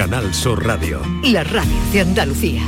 [0.00, 1.02] Canal Sur Radio.
[1.24, 2.62] La radio de Andalucía.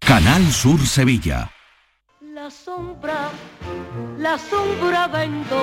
[0.00, 1.48] Canal Sur Sevilla.
[2.34, 3.30] La sombra,
[4.18, 5.62] la sombra vendó.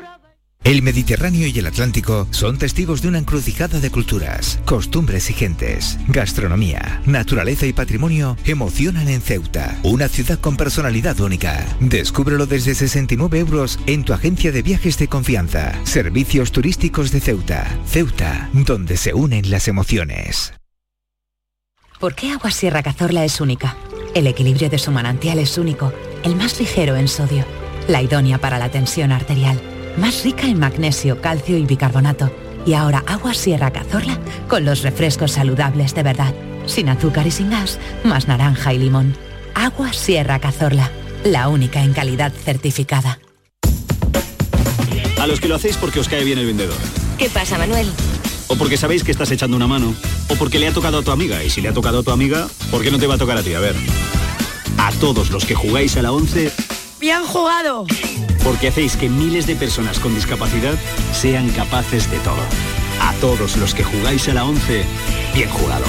[0.63, 5.97] El Mediterráneo y el Atlántico son testigos de una encrucijada de culturas, costumbres y gentes.
[6.07, 11.65] Gastronomía, naturaleza y patrimonio emocionan en Ceuta, una ciudad con personalidad única.
[11.79, 15.73] Descúbrelo desde 69 euros en tu agencia de viajes de confianza.
[15.83, 17.65] Servicios turísticos de Ceuta.
[17.87, 20.53] Ceuta, donde se unen las emociones.
[21.99, 23.75] ¿Por qué Agua Sierra Cazorla es única?
[24.13, 25.91] El equilibrio de su manantial es único,
[26.23, 27.45] el más ligero en sodio,
[27.87, 29.59] la idónea para la tensión arterial
[29.97, 32.31] más rica en magnesio, calcio y bicarbonato.
[32.65, 36.33] Y ahora agua Sierra Cazorla con los refrescos saludables de verdad,
[36.65, 39.15] sin azúcar y sin gas, más naranja y limón.
[39.55, 40.91] Agua Sierra Cazorla,
[41.23, 43.19] la única en calidad certificada.
[45.19, 46.77] A los que lo hacéis porque os cae bien el vendedor.
[47.17, 47.87] ¿Qué pasa, Manuel?
[48.47, 49.93] O porque sabéis que estás echando una mano.
[50.27, 51.43] O porque le ha tocado a tu amiga.
[51.43, 53.37] Y si le ha tocado a tu amiga, ¿por qué no te va a tocar
[53.37, 53.53] a ti?
[53.53, 53.75] A ver.
[54.77, 56.51] A todos los que jugáis a la 11...
[56.99, 57.85] ¡Bien jugado!
[58.43, 60.75] Porque hacéis que miles de personas con discapacidad
[61.13, 62.43] sean capaces de todo.
[62.99, 64.83] A todos los que jugáis a la 11,
[65.33, 65.85] bien jugado.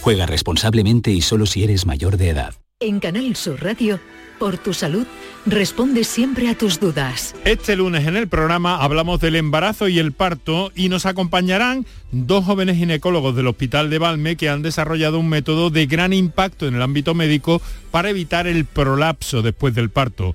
[0.00, 2.54] Juega responsablemente y solo si eres mayor de edad.
[2.80, 3.98] En Canal Sur Radio,
[4.38, 5.04] por tu salud,
[5.46, 7.34] responde siempre a tus dudas.
[7.44, 12.44] Este lunes en el programa hablamos del embarazo y el parto y nos acompañarán dos
[12.44, 16.76] jóvenes ginecólogos del Hospital de Valme que han desarrollado un método de gran impacto en
[16.76, 17.60] el ámbito médico
[17.90, 20.34] para evitar el prolapso después del parto.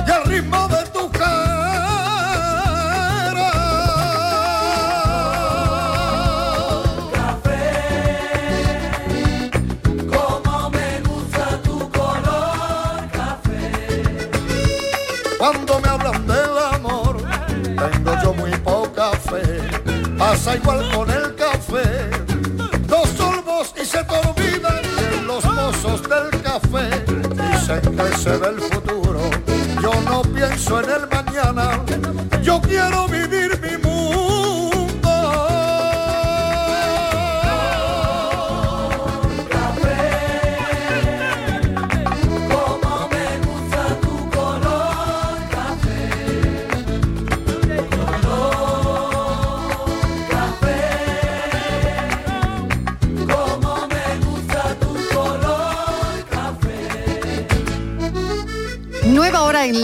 [28.41, 28.70] Dicen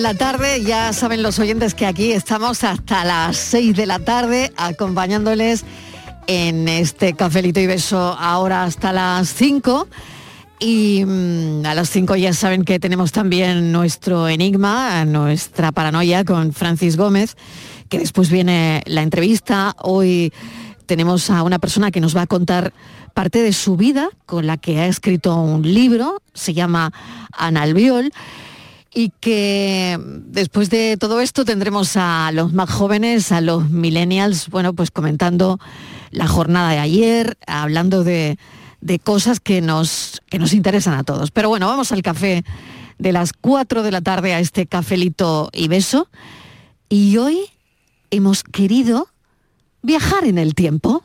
[0.07, 4.53] la tarde, ya saben los oyentes que aquí estamos hasta las 6 de la tarde
[4.55, 5.65] acompañándoles
[6.27, 9.89] en este cafelito y beso ahora hasta las 5.
[10.61, 16.53] Y mm, a las 5 ya saben que tenemos también nuestro enigma, nuestra paranoia con
[16.53, 17.35] Francis Gómez,
[17.89, 19.75] que después viene la entrevista.
[19.81, 20.31] Hoy
[20.85, 22.71] tenemos a una persona que nos va a contar
[23.13, 26.93] parte de su vida, con la que ha escrito un libro, se llama
[27.33, 28.13] Ana Albiol.
[28.97, 34.73] Y que después de todo esto tendremos a los más jóvenes, a los millennials, bueno,
[34.73, 35.59] pues comentando
[36.09, 38.39] la jornada de ayer, hablando de,
[38.81, 41.29] de cosas que nos, que nos interesan a todos.
[41.29, 42.43] Pero bueno, vamos al café
[42.97, 46.09] de las 4 de la tarde a este cafelito y beso.
[46.89, 47.41] Y hoy
[48.09, 49.09] hemos querido
[49.83, 51.03] viajar en el tiempo.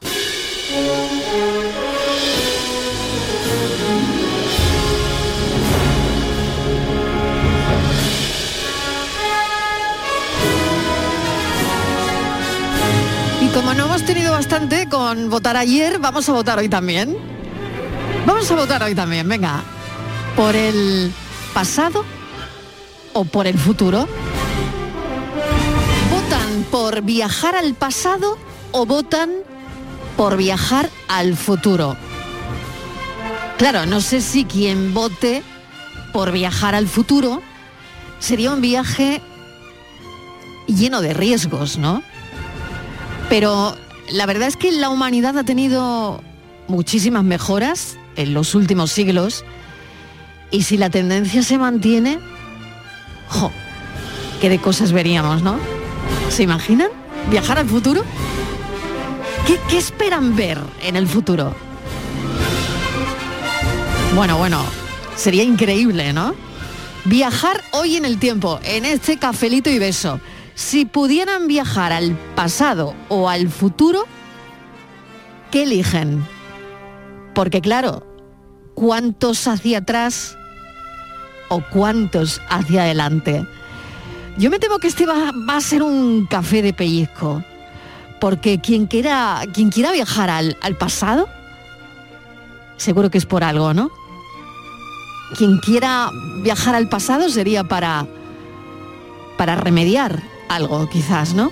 [13.63, 17.17] Como no hemos tenido bastante con votar ayer, vamos a votar hoy también.
[18.27, 19.63] Vamos a votar hoy también, venga.
[20.35, 21.13] ¿Por el
[21.55, 22.05] pasado
[23.13, 24.09] o por el futuro?
[26.11, 28.37] ¿Votan por viajar al pasado
[28.73, 29.31] o votan
[30.17, 31.97] por viajar al futuro?
[33.59, 35.45] Claro, no sé si quien vote
[36.13, 37.41] por viajar al futuro
[38.19, 39.23] sería un viaje
[40.67, 42.03] lleno de riesgos, ¿no?
[43.33, 43.75] Pero
[44.11, 46.23] la verdad es que la humanidad ha tenido
[46.69, 49.47] muchísimas mejoras en los últimos siglos
[50.51, 52.19] y si la tendencia se mantiene,
[53.29, 53.51] ¡jo!
[54.43, 55.59] ¿Qué de cosas veríamos, no?
[56.29, 56.89] ¿Se imaginan?
[57.31, 58.05] ¿Viajar al futuro?
[59.47, 61.55] ¿Qué, esperan ver en el futuro?
[64.15, 64.63] Bueno, bueno,
[65.17, 66.35] sería increíble, ¿no?
[67.07, 70.21] Viajar hoy en el tiempo, en este cafelito y beso.
[70.55, 74.05] Si pudieran viajar al pasado o al futuro,
[75.51, 76.25] ¿qué eligen?
[77.35, 78.07] Porque claro,
[78.75, 80.37] ¿cuántos hacia atrás
[81.49, 83.47] o cuántos hacia adelante?
[84.37, 87.43] Yo me temo que este va, va a ser un café de pellizco,
[88.21, 91.29] porque quien quiera, quien quiera viajar al, al pasado,
[92.77, 93.91] seguro que es por algo, ¿no?
[95.37, 96.11] Quien quiera
[96.43, 98.07] viajar al pasado sería para,
[99.39, 101.51] para remediar algo, quizás, ¿no?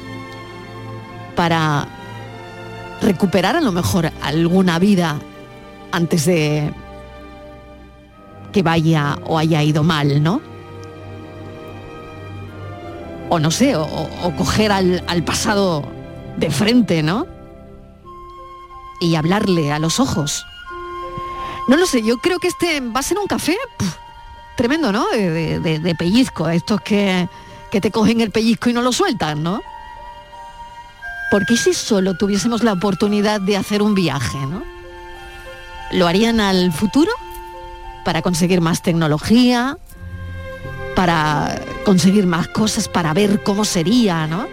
[1.37, 1.87] Para
[3.01, 5.17] recuperar a lo mejor alguna vida
[5.93, 6.73] antes de
[8.53, 10.41] que vaya o haya ido mal, ¿no?
[13.29, 13.87] O no sé, o,
[14.37, 15.85] coger al, pasado
[16.37, 17.27] de frente, ¿no?
[19.01, 20.45] Y hablarle a los ojos.
[21.69, 23.57] No lo sé, yo creo que este va a ser un café
[24.57, 25.07] tremendo, ¿no?
[25.11, 27.29] De- de pellizco, estos que,
[27.71, 29.63] que te cogen el pellizco y no lo sueltan, ¿no?
[31.31, 34.63] Porque si solo tuviésemos la oportunidad de hacer un viaje, ¿no?
[35.93, 37.13] ¿Lo harían al futuro?
[38.05, 39.79] Para conseguir más tecnología,
[40.97, 44.49] para conseguir más cosas, para ver cómo sería, ¿no?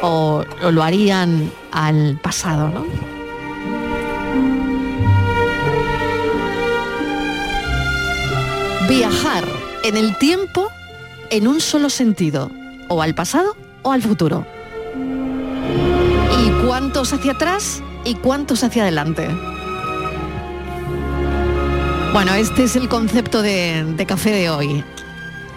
[0.00, 2.84] O, o lo harían al pasado, ¿no?
[8.88, 9.44] Viajar
[9.82, 10.70] en el tiempo
[11.34, 12.48] en un solo sentido,
[12.88, 14.46] o al pasado o al futuro.
[16.40, 19.28] ¿Y cuántos hacia atrás y cuántos hacia adelante?
[22.12, 24.84] Bueno, este es el concepto de, café de hoy.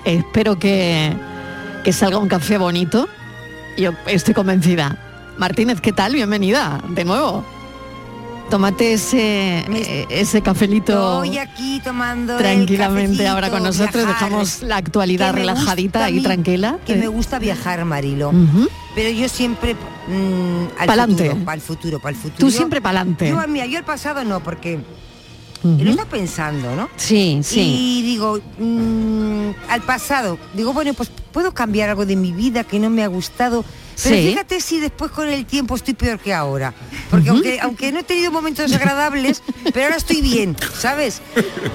[0.04, 1.14] Espero que,
[1.84, 3.08] que salga un café bonito.
[3.78, 4.98] Yo estoy convencida.
[5.38, 6.14] Martínez, ¿qué tal?
[6.14, 7.46] Bienvenida de nuevo.
[8.50, 14.06] Tómate ese, eh, ese cafelito Estoy aquí tomando el tranquilamente ahora con nosotros.
[14.06, 14.24] viajar.
[14.30, 16.78] Dejamos la actualidad relajadita y mí, tranquila.
[16.86, 18.32] Que Eh, me gusta viajar, Marilo.
[18.96, 21.26] Pero yo siempre mm, al Pa'lante.
[21.30, 22.40] futuro, para el futuro, para el futuro.
[22.40, 23.30] Tú siempre pa'lante.
[23.30, 24.80] Yo, mira, yo al pasado no, porque
[25.84, 26.90] Lo está pensando, ¿no?
[26.98, 27.60] Sí, sí.
[28.00, 32.80] Y digo, mm, al pasado, digo, bueno, pues puedo cambiar algo de mi vida que
[32.80, 33.64] no me ha gustado.
[34.04, 34.28] Pero Sí.
[34.30, 36.72] fíjate si después con el tiempo estoy peor que ahora.
[37.10, 39.42] Porque aunque, aunque no he tenido momentos desagradables,
[39.74, 41.20] pero ahora estoy bien, ¿sabes?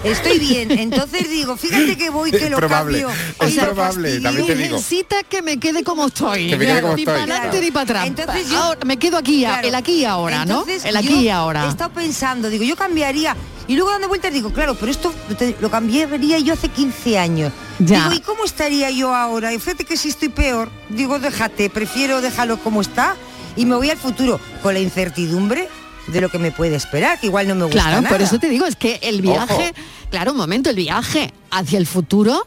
[0.04, 0.70] Estoy bien.
[0.70, 3.16] Entonces digo, fíjate que voy, que Es lo probable, cambio.
[3.40, 4.22] es y lo probable, fastidio.
[4.22, 4.76] también te digo.
[4.76, 6.48] Necesita que me quede como estoy.
[6.50, 7.64] Que me quede como ni estoy, para adelante claro.
[7.64, 8.06] ni para atrás.
[8.06, 9.66] Entonces yo- Ahora, me quedo aquí, Claro.
[9.66, 10.64] el aquí y ahora, ¿no?
[10.84, 11.64] El aquí y ahora.
[11.66, 13.36] He estado pensando, digo, yo cambiaría.
[13.68, 15.12] Y luego dando vueltas digo, claro, pero esto
[15.60, 17.52] lo cambiaría yo hace 15 años.
[17.78, 18.04] Ya.
[18.08, 19.52] Digo, ¿y cómo estaría yo ahora?
[19.54, 23.14] Y fíjate que si estoy peor, digo, déjate, prefiero dejarlo como está
[23.56, 25.68] y me voy al futuro con la incertidumbre
[26.08, 28.08] de lo que me puede esperar, que igual no me gusta Claro, nada.
[28.08, 29.84] por eso te digo, es que el viaje, Ojo.
[30.10, 32.44] claro, un momento, el viaje hacia el futuro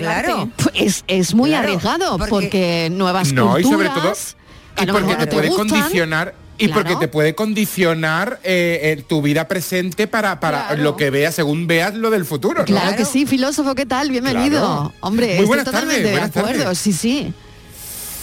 [0.00, 0.50] Claro.
[0.74, 4.36] es, es muy Claro, arriesgado porque- porque, nuevas No, y sobre culturas,
[4.74, 6.82] todo, y porque te puede gustan, condicionar y Claro.
[6.82, 10.82] porque te puede condicionar eh, eh, tu vida presente para, para Claro.
[10.82, 12.60] lo que veas según veas lo del futuro.
[12.60, 12.64] ¿no?
[12.66, 14.10] Claro que sí, filósofo, ¿qué tal?
[14.10, 14.60] Bienvenido.
[14.60, 14.92] Claro.
[15.00, 16.78] Hombre, Muy estoy buenas totalmente tardes, de buenas acuerdo, tardes.
[16.78, 17.32] sí, sí.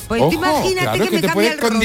[0.07, 1.79] Pues Ojo, tú imagínate claro, que, que me te cambia el rollo.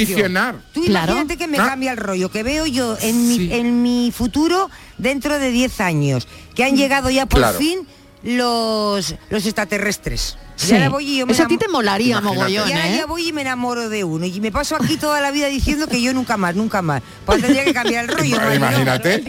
[0.75, 1.13] Tú Claro.
[1.13, 1.67] imagínate que me Ah.
[1.69, 6.29] cambia el rollo, que veo yo en mi, en mi futuro dentro de 10 años,
[6.55, 7.59] que han llegado ya por Claro.
[7.59, 7.87] fin
[8.23, 10.37] los, los extraterrestres.
[10.57, 10.73] Sí.
[10.73, 12.37] Y ahora voy y yo me Eso a ti te molaría Imagínate.
[12.39, 12.97] mogollón, Y ahora ¿eh?
[12.99, 14.27] ya voy y me enamoro de uno.
[14.27, 17.03] Y me paso aquí toda la vida diciendo que yo nunca más, nunca más.
[17.25, 18.55] Pues tendría que cambiar el rollo.
[18.55, 19.25] Imagínate.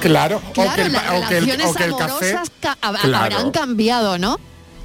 [0.00, 2.04] Claro, o que Claro, el, las o que el- relaciones o que el café.
[2.04, 3.36] amorosas ca- hab- Claro.
[3.36, 4.38] habrán cambiado, ¿no?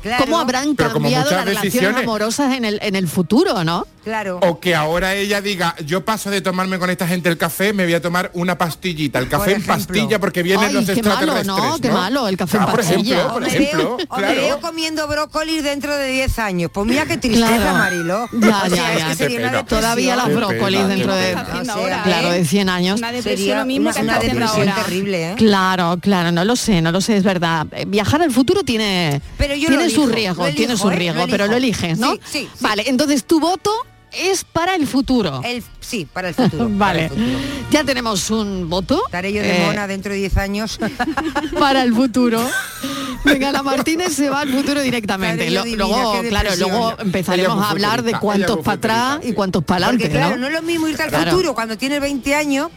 [0.06, 0.24] Claro.
[0.24, 2.04] ¿Cómo habrán Pero cambiado las relaciones decisiones.
[2.04, 3.88] amorosas en el, en el futuro, no?
[4.04, 4.38] Claro.
[4.44, 7.86] O que ahora ella diga, yo paso de tomarme con esta gente el café, me
[7.86, 11.34] voy a tomar una pastillita, el café en pastilla porque vienen Ay, los qué malo,
[11.34, 11.48] extraterrestres.
[11.48, 11.78] ¿no?
[11.82, 13.16] Qué malo, el café en Ah, por pastilla.
[13.16, 14.42] ejemplo, por O me ejemplo, veo- o me claro.
[14.42, 16.70] veo comiendo brócoli dentro de 10 años.
[16.72, 17.74] Pues mira qué tristeza, Claro.
[17.80, 18.30] Mariló.
[18.34, 19.08] Ya, O sea, ya, es ya.
[19.08, 19.58] que sería Qué una pena.
[19.58, 19.66] depresión.
[19.82, 21.34] Todavía las brócolis pena, dentro de...
[21.34, 23.00] sea, Claro, de 100 años.
[23.00, 24.84] Una depresión Sería lo mismo una, que una está haciendo depresión ahora.
[24.84, 25.36] terrible, ¿eh?
[25.36, 27.66] Claro, claro, no lo sé, no lo sé, es verdad.
[27.72, 30.88] Eh, Viajar al futuro tiene, Pero yo tiene lo su elijo, riesgo, lo tiene elijo,
[30.88, 30.96] su ¿eh?
[30.96, 32.12] riesgo, Lo pero lo eliges, ¿no?
[32.14, 32.50] Sí, sí, sí.
[32.60, 33.72] Vale, entonces tu voto
[34.12, 35.42] es para el futuro.
[35.44, 36.68] El, sí, para el futuro.
[36.72, 37.28] Vale, el futuro.
[37.72, 39.02] ya tenemos un voto.
[39.08, 40.80] Estaré yo de eh, mona dentro de 10 años.
[41.60, 42.40] para el futuro.
[43.26, 45.50] Venga, la Martínez se va al futuro directamente.
[45.50, 49.88] Lo- divina, luego, claro, luego empezaremos a hablar de cuántos para atrás y cuántos para
[49.88, 50.42] Porque adelante, claro, ¿no?
[50.42, 51.32] no es lo mismo irte al Claro.
[51.32, 52.70] futuro cuando tienes 20 años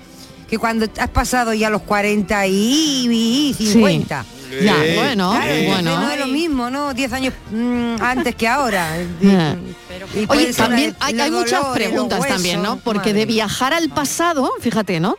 [0.48, 4.24] que cuando has pasado ya los 40 y, y 50.
[4.62, 6.00] Ya, Eh, bueno, Claro, bueno.
[6.00, 6.94] no es lo mismo, ¿no?
[6.94, 8.96] 10 años mm, antes que ahora.
[9.20, 9.56] Ya.
[10.14, 12.78] Y puede Oye, también hay, muchas dolores, preguntas huesos, también, ¿no?
[12.78, 15.16] Porque madre de viajar al pasado, fíjate, ¿no?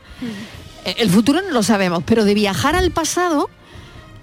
[0.86, 3.50] Eh, El futuro no lo sabemos, pero de viajar al pasado,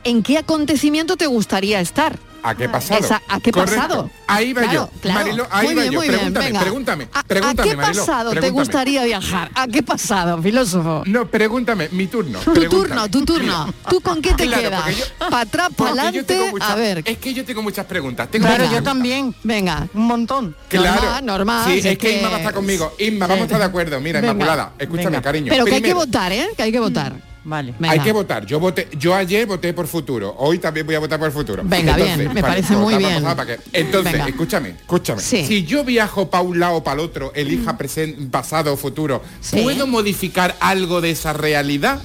[0.05, 2.19] ¿en qué acontecimiento te gustaría estar?
[2.49, 3.01] ¿A qué pasado?
[3.05, 3.77] Esa- ¿A qué Correcto.
[3.83, 4.11] pasado?
[4.29, 5.01] Ahí va Claro, yo.
[5.01, 5.47] claro.
[5.51, 5.99] Ahí Muy va bien, yo.
[5.99, 6.61] muy bien, Pregúntame, venga.
[6.61, 7.09] pregúntame.
[7.13, 9.51] ¿A, qué pasado te gustaría viajar?
[9.55, 11.03] ¿A qué pasado, filósofo?
[11.07, 12.39] No, pregúntame, mi turno.
[12.39, 13.75] Tu turno, tu turno.
[13.91, 14.97] ¿Tú con qué te Claro, quedas?
[14.97, 16.49] yo- ¿Para atrás, para adelante?
[16.51, 17.03] muchas- A ver.
[17.05, 18.29] Es que yo tengo muchas preguntas.
[18.31, 18.83] Tengo Claro, yo.
[18.83, 19.89] También, Venga.
[19.95, 20.55] un montón.
[20.69, 21.01] Claro.
[21.03, 22.95] Normal, normal, Sí, es es que, que- Inma va a estar conmigo.
[23.01, 24.01] Inma, vamos a estar de acuerdo.
[24.01, 24.21] Mira.
[24.21, 25.47] Inmaculada, escúchame, cariño.
[25.51, 26.49] Pero que hay que votar, ¿eh?
[26.57, 27.13] Que hay que votar.
[27.47, 27.75] Vale.
[27.79, 27.93] Venga.
[27.93, 28.45] Hay que votar.
[28.45, 30.35] Yo voté, yo ayer voté por futuro.
[30.39, 31.63] Hoy también voy a votar por futuro.
[31.65, 33.25] Venga, bien, me parece muy bien.
[33.73, 34.27] Entonces, Venga.
[34.29, 35.23] escúchame, escúchame.
[35.23, 35.47] Sí.
[35.47, 39.23] Si yo viajo para un lado o para el otro, elija presente, pasado o futuro,
[39.41, 39.61] Sí.
[39.63, 42.01] ¿puedo modificar algo de esa realidad?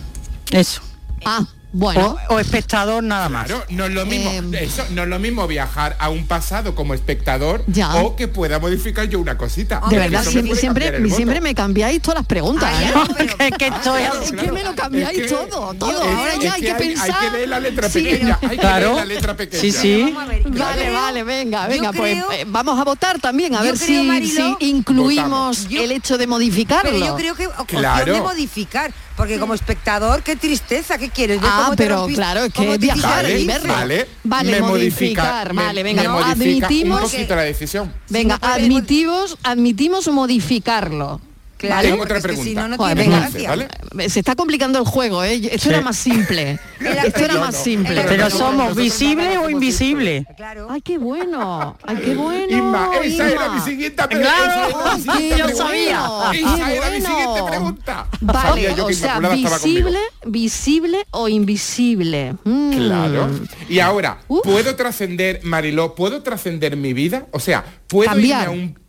[0.52, 0.82] Eso.
[1.26, 2.18] Ah, bueno.
[2.30, 3.46] O, o espectador nada más.
[3.48, 6.75] Claro, no es lo mismo, Eh, eso, no es lo mismo viajar a un pasado
[6.75, 7.96] como espectador Ya.
[7.96, 9.82] o que pueda modificar yo una cosita.
[9.90, 12.70] De verdad, siempre, siempre, siempre me cambiáis todas las preguntas.
[12.74, 12.92] Ay, ¿eh?
[12.94, 14.54] no, pero- Es que estoy claro, Es que claro.
[14.54, 15.92] me lo cambiáis Es que- todo, todo.
[15.92, 17.12] es- Ahora es ya hay que, hay, pensar.
[17.12, 18.40] Hay que leer la letra Sí, pequeña.
[18.42, 18.86] Hay que Claro.
[18.88, 19.62] leer la letra pequeña.
[19.62, 20.13] Sí, sí.
[20.28, 23.56] Ver, yo Vale, creo- vale, venga, yo venga, pues creo- eh, vamos a votar también,
[23.56, 25.68] a yo ver creo, si, Mariló, si incluimos Votamos.
[25.84, 26.92] el hecho de modificarlo.
[26.92, 28.13] Pero yo creo que opción Claro.
[28.13, 31.39] de modificar, porque como espectador, qué tristeza, ¿qué quieres?
[31.44, 33.25] Ah, cómo pero rompiste- claro, es que viajar.
[33.68, 37.94] Vale, Vale, me modificar, modifica, vale, venga, me no, modifica admitimos- un poquito la decisión.
[38.10, 41.22] Venga, Si no puede- admitimos, admitimos modificarlo.
[41.62, 42.62] Claro, Tengo otra que si pregunta.
[42.62, 43.30] no, no Joder, tiene venga.
[43.30, 43.50] gracia.
[43.50, 44.10] ¿vale?
[44.10, 45.36] Se está complicando el juego, ¿eh?
[45.36, 45.70] Esto Sí.
[45.70, 46.60] era más simple.
[46.80, 47.63] Esto era más no.
[47.63, 47.96] simple.
[47.96, 50.25] Pero Pero somos visibles o invisibles.
[50.36, 50.68] Claro.
[50.70, 51.77] Ay, qué bueno.
[51.86, 52.58] Ay, qué bueno.
[52.58, 53.56] Inma, esa era Inma.
[53.56, 55.63] mi siguiente pre- Claro, esa era siguiente yo pregunta.
[55.63, 56.10] sabía.
[56.34, 58.08] Esa Qué era mi siguiente pregunta.
[58.22, 59.50] Vale, Sabía yo o que sea, estaba conmigo.
[59.51, 62.36] visible, visible o invisible.
[62.44, 62.72] Mm.
[62.72, 63.30] Claro.
[63.70, 64.41] Y ahora, Uf.
[64.44, 67.27] ¿puedo trascender, Mariló, puedo trascender mi vida?
[67.32, 68.44] O sea, ¿puedo Cambiar.
[68.50, 68.80] irme a un,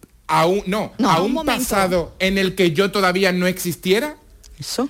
[0.40, 1.10] a un- no, No.
[1.10, 4.16] a Un pasado en el que yo todavía no existiera?
[4.58, 4.88] Eso.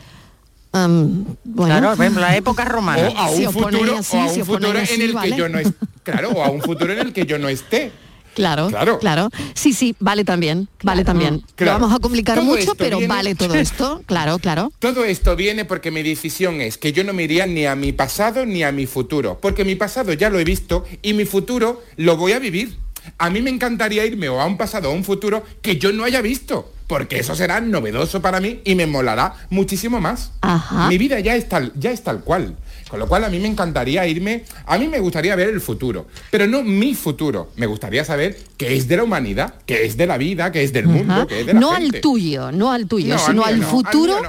[0.74, 1.78] Um, bueno.
[1.80, 3.08] Claro, por ejemplo, la época romana.
[3.08, 5.30] O a un Si futuro, así, o a un futuro así, en el vale.
[5.30, 5.68] que yo no es,
[6.02, 7.92] claro, o a un futuro en el que yo no esté.
[8.34, 8.98] Claro, Claro.
[8.98, 11.42] claro, Sí, sí, vale también, vale también.
[11.54, 11.72] Claro.
[11.78, 14.02] Lo vamos a complicar Todo mucho, pero viene- vale todo esto.
[14.06, 14.72] Claro, claro.
[14.78, 17.92] Todo esto viene porque mi decisión es que yo no me iría ni a mi
[17.92, 21.82] pasado ni a mi futuro, porque mi pasado ya lo he visto y mi futuro
[21.96, 22.78] lo voy a vivir.
[23.18, 25.92] A mí me encantaría irme o a un pasado o a un futuro que yo
[25.92, 30.32] no haya visto, porque eso será novedoso para mí y me molará muchísimo más.
[30.40, 30.88] Ajá.
[30.88, 32.56] Mi vida ya es tal, ya es tal cual.
[32.88, 36.06] Con lo cual a mí me encantaría irme, a mí me gustaría ver el futuro,
[36.30, 37.50] pero no mi futuro.
[37.56, 40.74] Me gustaría saber qué es de la humanidad, qué es de la vida, qué es
[40.74, 41.96] del mundo, qué es de la No gente.
[41.96, 44.20] al tuyo, no al tuyo, No, sino al no, futuro.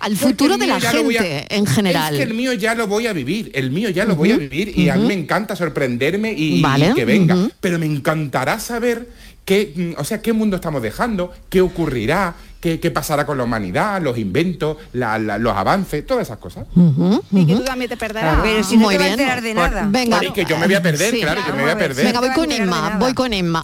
[0.00, 2.14] Al futuro de la a- gente en general.
[2.14, 4.36] Es que el mío ya lo voy a vivir, el mío ya lo voy a
[4.36, 6.62] vivir y a mí me encanta sorprenderme y,
[6.94, 7.36] que venga.
[7.60, 9.08] Pero me encantará saber
[9.44, 13.44] qué, mm, o sea, qué mundo estamos dejando, qué ocurrirá, qué, qué pasará con la
[13.44, 16.66] humanidad, los inventos, la- la- los avances, todas esas cosas.
[16.76, 18.38] Ujú, Y que tú también te perderás.
[18.42, 19.20] Pero si no Muy te va a bien.
[19.20, 19.86] enterar de Por- nada.
[19.90, 20.24] Venga.
[20.24, 21.20] Y que yo me voy a perder, Sí.
[21.20, 22.04] claro, yo me voy a perder.
[22.06, 23.62] Venga, voy con vas Inma, voy con Inma.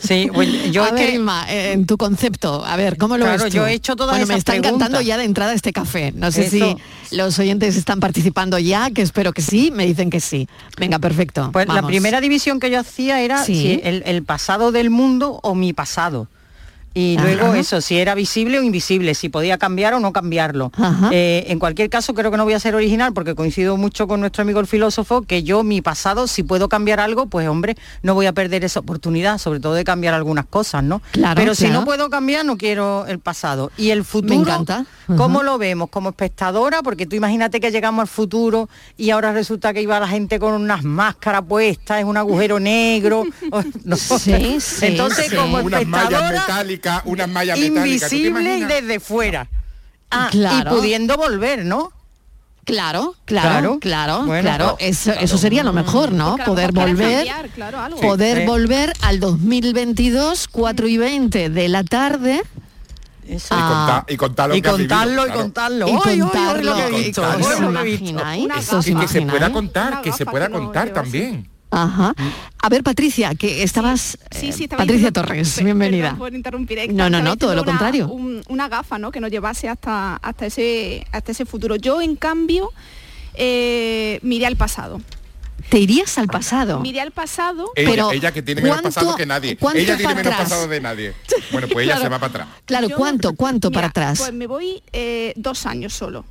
[0.00, 3.24] Sí, bueno, yo a ver, que- Inma, eh, en tu concepto, a ver, ¿cómo lo
[3.24, 3.56] Claro, ves tú?
[3.58, 6.12] yo he hecho todas bueno, me esas está encantando ya de entrada este café.
[6.14, 6.76] No sé Eso.
[7.10, 10.48] si los oyentes están participando ya, que espero que sí, me dicen que sí.
[10.78, 11.50] Venga, perfecto.
[11.52, 13.54] Pues la primera división que yo hacía era Sí.
[13.54, 16.28] si el, el pasado del mundo o mi pasado.
[16.96, 17.26] Y Ajá.
[17.26, 20.72] luego eso, si era visible o invisible, si podía cambiar o no cambiarlo.
[21.12, 24.20] Eh, en cualquier caso, creo que no voy a ser original porque coincido mucho con
[24.20, 28.14] nuestro amigo el filósofo, que yo mi pasado, si puedo cambiar algo, pues hombre, no
[28.14, 31.02] voy a perder esa oportunidad, sobre todo de cambiar algunas cosas, ¿no?
[31.10, 33.70] Claro, Pero si no puedo cambiar, no quiero el pasado.
[33.76, 34.86] Y el futuro, encanta.
[35.18, 35.90] ¿cómo lo vemos?
[35.90, 40.08] Como espectadora, porque tú imagínate que llegamos al futuro y ahora resulta que iba la
[40.08, 43.24] gente con unas máscaras puestas, es un agujero negro.
[43.84, 43.96] no.
[43.96, 45.36] Sí, sí, Entonces, sí.
[45.36, 46.46] como espectadora,
[46.86, 48.08] metálicas, unas mallas metálicas.
[48.10, 49.48] ¿tú te invisible y desde fuera.
[50.10, 50.70] Ah, Claro.
[50.72, 51.92] y pudiendo volver, ¿no?
[52.64, 54.76] Claro, claro, claro, Bueno, claro.
[54.80, 56.30] Eso, eso sería lo mejor, ¿no?
[56.32, 58.00] Porque Poder volver, cambiar, claro, algo.
[58.00, 58.44] poder Sí.
[58.46, 62.42] volver al 2022, 4 y 20 de la tarde.
[63.28, 63.54] Eso.
[63.54, 64.02] Y, Ah.
[64.06, 65.88] contar, y contar lo Y que has vivido, contarlo y contarlo.
[65.88, 66.62] Y contarlo.
[66.70, 67.46] lo que he visto, contarlo.
[67.48, 68.04] ay, ¿Os lo que he visto.
[68.10, 68.44] imagináis?
[68.44, 71.48] Una ¿Eso os Y que se pueda contar, que se pueda que no contar también.
[71.76, 72.14] Ajá.
[72.62, 74.18] A ver, Patricia, que estabas...
[74.30, 76.04] Sí, eh, sí, estaba Patricia Torres, bienvenida.
[76.04, 78.08] perdón por interrumpir, es que No, no, no, todo lo una- contrario.
[78.08, 79.12] un- una gafa, ¿no?
[79.12, 81.76] Que nos llevase hasta, hasta, ese, hasta ese futuro.
[81.76, 82.70] Yo, en cambio,
[83.34, 85.00] eh, miré al pasado.
[85.68, 86.80] Te irías al pasado.
[86.80, 87.72] Miré al pasado.
[87.74, 89.58] Ella, Pero, ella que tiene menos ¿cuánto- pasado que nadie.
[89.74, 90.48] Ella tiene menos atrás?
[90.48, 91.12] pasado de nadie.
[91.52, 92.02] Bueno, pues ella Claro.
[92.02, 92.48] se va para atrás.
[92.64, 94.18] Claro, Yo- ¿cuánto, cuánto para Mira, atrás?
[94.20, 96.24] Pues me voy eh, dos años solo.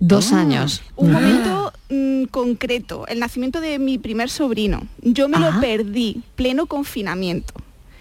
[0.00, 0.82] Dos años.
[0.96, 4.82] Un momento mm, concreto, el nacimiento de mi primer sobrino.
[5.02, 5.50] Yo me Ajá.
[5.50, 7.54] lo perdí, pleno confinamiento.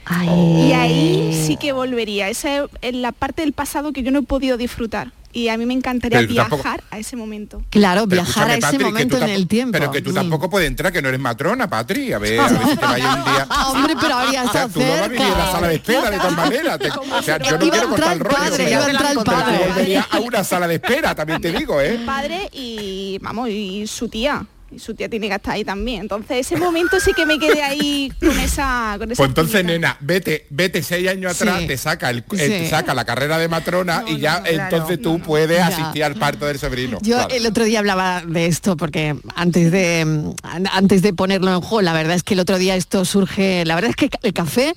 [0.06, 0.27] Ay.
[0.70, 2.30] Y ahí sí que volvería.
[2.30, 5.12] Esa es la parte del pasado que yo no he podido disfrutar.
[5.38, 7.63] Y a mí me encantaría Pero viajar tampoco- a ese momento.
[7.70, 9.74] Claro, Pero viajar a ese Patri, momento en el tiempo.
[9.74, 10.15] Pero que tú Sí.
[10.15, 12.12] tampoco puedes entrar, que no eres matrona, Patri.
[12.12, 13.48] A ver, a ver si te vaya un día.
[13.67, 15.75] Hombre, pero habría O sea, estado tú no vas a vivir en la sala de
[15.75, 16.79] espera de todas maneras.
[16.79, 18.36] Te- o sea, yo no Iba quiero cortar el rollo.
[18.38, 19.65] padre, pero iba a entrar el Yo padre.
[19.67, 22.00] volvería a una sala de espera, también te digo, ¿eh?
[22.03, 24.44] Padre y, vamos, y su tía.
[24.69, 26.01] Y su tía tiene que estar ahí también.
[26.01, 28.95] Entonces, ese momento sí que me quedé ahí con esa...
[28.97, 31.67] Con esa Pues entonces, nena, vete, vete seis años atrás, Sí.
[31.67, 32.47] te saca el, el- Sí.
[32.47, 35.67] te saca la carrera de matrona y ya entonces tú puedes Ya.
[35.67, 37.00] asistir al parto del sobrino.
[37.01, 37.33] Yo Claro.
[37.33, 40.01] el otro día hablaba de esto porque antes de
[40.43, 43.63] an- antes de ponerlo en juego, la verdad es que el otro día esto surge,
[43.65, 44.75] la verdad es que el café eh,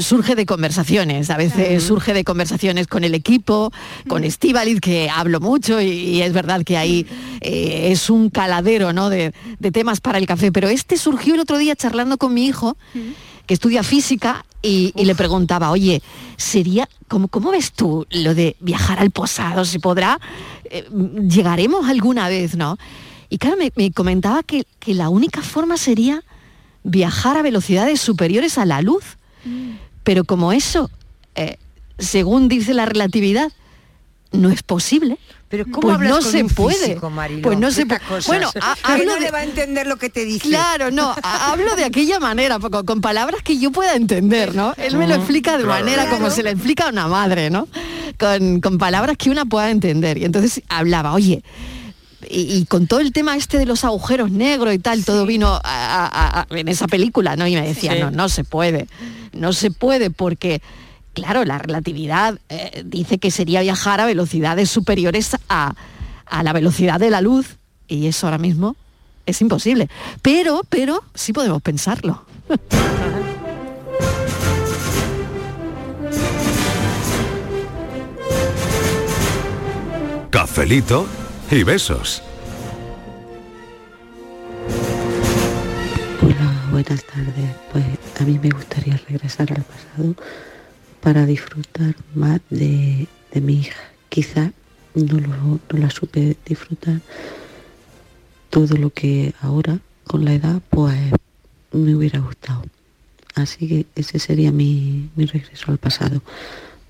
[0.00, 3.72] surge de conversaciones, a veces surge de conversaciones con el equipo,
[4.06, 7.06] con Estíbaliz, que hablo mucho y, y es verdad que ahí
[7.40, 9.08] eh, es un caladero ¿no?
[9.10, 12.46] de, de temas para el café, pero este surgió el otro día charlando con mi
[12.46, 12.76] hijo,
[13.46, 16.02] que estudia física, y, y le preguntaba, oye,
[16.36, 19.64] sería, ¿cómo, ¿cómo ves tú lo de viajar al posado?
[19.64, 20.20] ¿Se podrá?
[20.64, 20.84] Eh,
[21.28, 22.76] ¿Llegaremos alguna vez, no?
[23.28, 26.24] Y claro, me, me comentaba que, que la única forma sería
[26.82, 29.04] viajar a velocidades superiores a la luz.
[30.08, 30.90] Pero como eso,
[31.34, 31.58] eh,
[31.98, 33.52] según dice la relatividad,
[34.32, 35.18] no es posible.
[35.50, 36.76] Pero ¿cómo pues hablas no con se un puede.
[36.78, 37.42] físico, Mariló?
[37.42, 38.00] Pues no se puede.
[38.26, 40.48] Bueno, a- hablo no de- le va a entender lo que te dice.
[40.48, 44.72] Claro, no, a- hablo de aquella manera, con, con palabras que yo pueda entender, ¿no?
[44.78, 45.84] Él me lo explica de Claro.
[45.84, 47.68] manera como se le explica a una madre, ¿no?
[48.18, 50.16] Con, con palabras que una pueda entender.
[50.16, 51.42] Y entonces hablaba, oye,
[52.30, 55.48] y, y con todo el tema este de los agujeros negros y tal, todo vino
[55.48, 57.46] a- a- a- en esa película, ¿no?
[57.46, 58.00] Y me decía, Sí.
[58.00, 58.86] no, no se puede,
[59.32, 60.60] no se puede porque,
[61.14, 65.74] claro, la relatividad eh, dice que sería viajar a velocidades superiores a,
[66.26, 67.56] a la velocidad de la luz
[67.88, 68.76] y eso ahora mismo
[69.26, 69.88] es imposible.
[70.22, 72.24] Pero, pero sí podemos pensarlo.
[80.30, 81.06] Cafelito
[81.50, 82.22] y besos.
[86.22, 87.50] Hola, buenas tardes.
[87.72, 87.84] Pues
[88.20, 90.14] a mí me gustaría regresar al pasado
[91.00, 93.80] para disfrutar más de, de mi hija.
[94.08, 94.52] Quizá
[94.94, 97.00] no, lo, no la supe disfrutar
[98.50, 100.98] todo lo que ahora, con la edad, pues
[101.72, 102.62] me hubiera gustado.
[103.34, 106.22] Así que ese sería mi, mi regreso al pasado.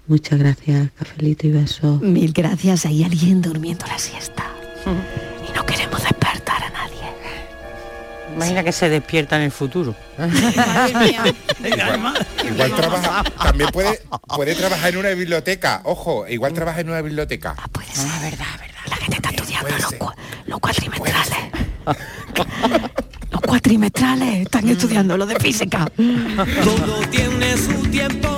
[0.09, 2.01] Muchas gracias, cafelito y besos.
[2.01, 2.87] Mil gracias.
[2.87, 4.45] Hay alguien durmiendo la siesta.
[5.49, 6.99] Y no queremos despertar a nadie.
[8.35, 9.95] Imagina que se despierta en el futuro.
[12.45, 14.01] Igual trabaja, también puede,
[14.35, 15.81] puede trabajar en una biblioteca.
[15.85, 17.55] Ojo, igual trabaja en una biblioteca.
[17.73, 18.07] Puede ser.
[18.21, 18.79] verdad, verdad.
[18.89, 20.15] La gente está estudiando los, cua-
[20.47, 21.39] los cuatrimestrales.
[23.31, 25.87] los cuatrimestrales están estudiando lo de física.
[25.97, 28.38] Todo tiene su tiempo,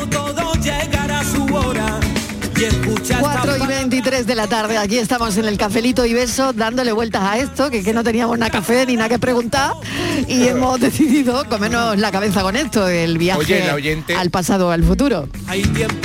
[3.09, 7.23] 4 y 23 de la tarde, aquí estamos en el cafelito y beso dándole vueltas
[7.23, 9.73] a esto, que, que no teníamos nada café ni nada que preguntar
[10.29, 14.69] y hemos decidido comernos la cabeza con esto, el viaje Oye, la oyente- al pasado
[14.69, 15.29] o al futuro.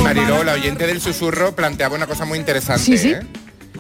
[0.02, 2.84] Mariló, la oyente del susurro planteaba una cosa muy interesante.
[2.84, 3.10] Sí, sí.
[3.12, 3.20] ¿eh?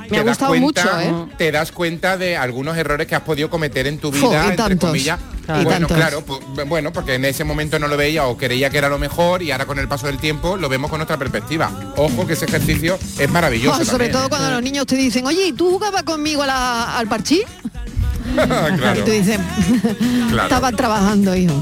[0.09, 1.33] Te ha das gustado cuenta, mucho, ¿eh?
[1.37, 4.49] te das cuenta de algunos errores que has podido cometer en tu Jo, vida, y
[4.49, 5.19] entre tantos, comillas.
[5.43, 5.97] y bueno, tantos.
[5.97, 8.97] claro, pues, bueno, porque en ese momento no lo veía o creía que era lo
[8.99, 11.71] mejor y ahora con el paso del tiempo lo vemos con otra perspectiva.
[11.97, 13.81] Ojo que ese ejercicio es maravilloso.
[13.81, 14.29] Oh, sobre también, todo ¿eh?
[14.29, 17.43] cuando los niños te dicen, oye, ¿y tú jugabas conmigo a la- al parchí?
[18.35, 19.39] claro, Y tú dices,
[20.29, 20.43] claro.
[20.43, 21.53] estaba trabajando, hijo.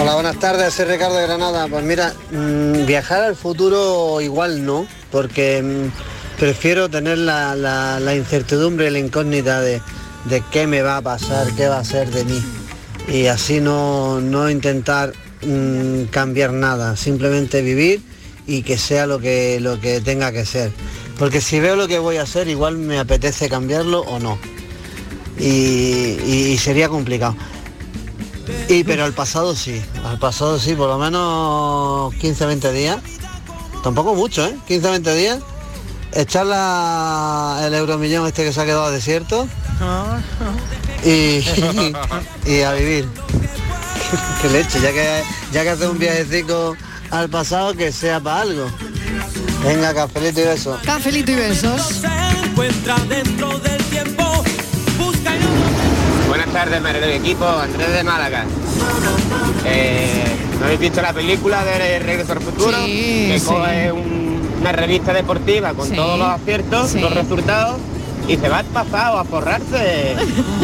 [0.00, 1.68] Hola, buenas tardes, soy Ricardo de Granada.
[1.68, 8.14] Pues mira, mm, viajar al futuro igual no, porque mm, prefiero tener la, la- la
[8.14, 9.82] incertidumbre, la incógnita de,
[10.24, 12.42] de qué me va a pasar, qué va a ser de mí.
[13.08, 18.00] Y así no, no intentar mm, cambiar nada, simplemente vivir
[18.46, 20.70] y que sea lo que, lo que tenga que ser.
[21.18, 24.38] Porque si veo lo que voy a hacer, igual me apetece cambiarlo o no.
[25.38, 27.34] Y, sería complicado.
[28.68, 32.98] Y pero al pasado sí, al pasado sí, por lo menos 15, 20 días.
[33.82, 34.56] Tampoco mucho, ¿eh?
[34.68, 35.38] 15, 20 días.
[36.12, 39.46] Echar la- el euromillón este que se ha quedado desierto
[41.04, 41.44] y,
[42.46, 43.08] y a vivir.
[44.42, 45.22] Qué leche, ya que
[45.52, 46.74] ya que hace un viajecito
[47.10, 48.66] al pasado que sea para algo.
[49.64, 50.78] Venga, cafelito y beso.
[50.84, 52.02] Cafelito y besos.
[52.44, 53.69] encuentra dentro del
[56.64, 58.44] tardes, Mario del equipo, Andrés de Málaga.
[59.64, 60.24] Eh,
[60.58, 62.76] ¿No habéis visto la película de Regreso al Futuro?
[62.84, 63.46] Sí, que sí.
[63.46, 67.76] coge un- una revista deportiva con Sí, todos los aciertos, los resultados,
[68.28, 70.16] y se va al pasado a forrarse.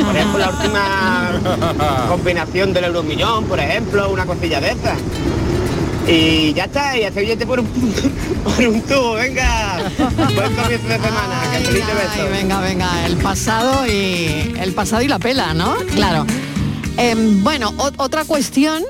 [0.04, 1.30] Por ejemplo, la última
[2.11, 4.98] combinación del euromillón, por ejemplo, una cosilla de esas.
[6.09, 7.66] Y ya está, y hace billete por un,
[8.45, 9.79] por un tubo, venga.
[9.99, 11.83] Buen comienzo de semana, que.
[12.23, 15.75] Ay, venga, venga, el pasado y el pasado y la pela, ¿no?
[15.95, 16.25] Claro.
[16.97, 18.85] Em, bueno, o- otra cuestión,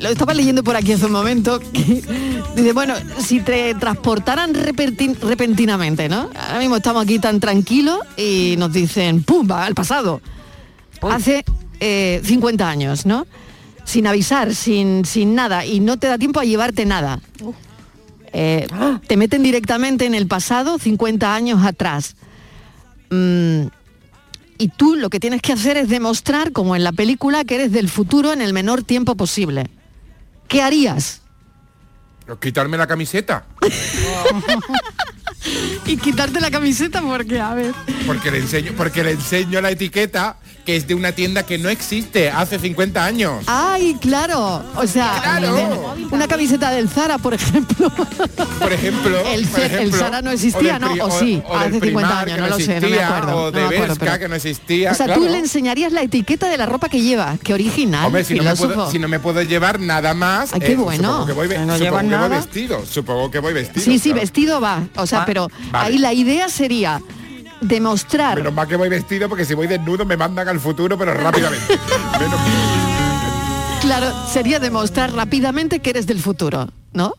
[0.00, 2.02] lo estaba leyendo por aquí hace un momento, que
[2.56, 6.30] dice, bueno, si te transportaran repentin- repentinamente, ¿no?
[6.34, 9.46] Ahora mismo estamos aquí tan tranquilos y nos dicen, ¡pum!
[9.50, 10.22] va al pasado.
[11.02, 11.44] Hace
[11.80, 13.26] eh, 50 años, ¿no?
[13.86, 17.20] Sin avisar, sin, sin nada, y no te da tiempo a llevarte nada.
[18.32, 18.66] Eh,
[19.06, 22.16] te meten directamente en el pasado 50 años atrás.
[23.08, 23.68] Mm,
[24.58, 27.72] y tú lo que tienes que hacer es demostrar, como en la película, que eres
[27.72, 29.70] del futuro en el menor tiempo posible.
[30.48, 31.22] ¿Qué harías?
[32.40, 33.46] Quitarme la camiseta.
[35.86, 37.74] Y quitarte la camiseta porque, a ver.
[38.06, 41.68] Porque le enseño, porque le enseño la etiqueta que es de una tienda que no
[41.68, 43.44] existe hace 50 años.
[43.46, 44.64] ¡Ay, claro!
[44.74, 45.94] O sea, Claro.
[46.10, 47.90] una camiseta del Zara, por ejemplo.
[48.58, 50.90] Por ejemplo, El, por Ce- el ejemplo, Zara no existía, del ¿no?
[50.92, 53.06] pri- O sí, o hace 50 Primark, años, que no lo sé, no me existía,
[53.16, 53.36] acuerdo.
[53.44, 54.90] O de no acuerdo, pero- que no existía.
[54.90, 55.20] O sea, claro.
[55.22, 57.38] tú le enseñarías la etiqueta de la ropa que llevas.
[57.40, 60.60] Qué original, Hombre, si no, me puedo, si no me puedo llevar nada más, Ay,
[60.60, 61.08] qué eh, bueno.
[61.08, 62.28] supongo que voy, No supongo que voy nada.
[62.28, 62.84] vestido.
[62.86, 63.84] Supongo que voy vestido.
[63.84, 64.20] Sí, sí, claro.
[64.20, 64.82] vestido va.
[64.96, 65.86] O sea, Va- pero vale.
[65.94, 67.00] ahí la idea sería
[67.60, 68.38] demostrar.
[68.38, 71.78] Menos mal que voy vestido porque si voy desnudo me mandan al futuro, pero rápidamente.
[72.18, 72.40] Menos-
[73.80, 77.14] Claro, sería demostrar rápidamente que eres del futuro, ¿no?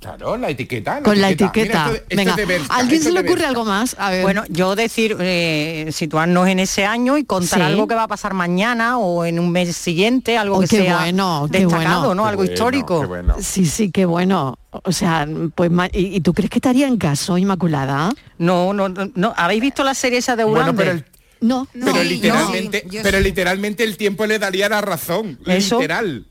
[0.00, 1.02] Claro, la etiqueta.
[1.02, 1.86] Con la Mira, etiqueta.
[1.86, 3.96] esto- esto Venga, es de Bershka, ¿a ¿alguien se le ocurre algo más?
[3.98, 4.22] A ver.
[4.22, 7.64] Bueno, yo decir, eh, situarnos en ese año y contar Sí.
[7.64, 10.76] algo que va a pasar mañana o en un mes siguiente, algo Oh, que qué
[10.84, 12.14] sea bueno, qué destacado, bueno.
[12.14, 12.22] ¿no?
[12.22, 13.08] Qué algo bueno, histórico.
[13.40, 14.56] Sí, sí, qué bueno.
[14.70, 18.10] O sea, pues ¿y, y tú crees que te haría en caso, Inmaculada?
[18.38, 19.34] No, no, no, no.
[19.36, 21.04] ¿Habéis visto la serie esa de Bueno, pero el-
[21.40, 23.24] No, pero literalmente, yo pero sí.
[23.24, 25.40] literalmente el tiempo le daría la razón.
[25.44, 25.76] Eso.
[25.80, 26.24] Literal.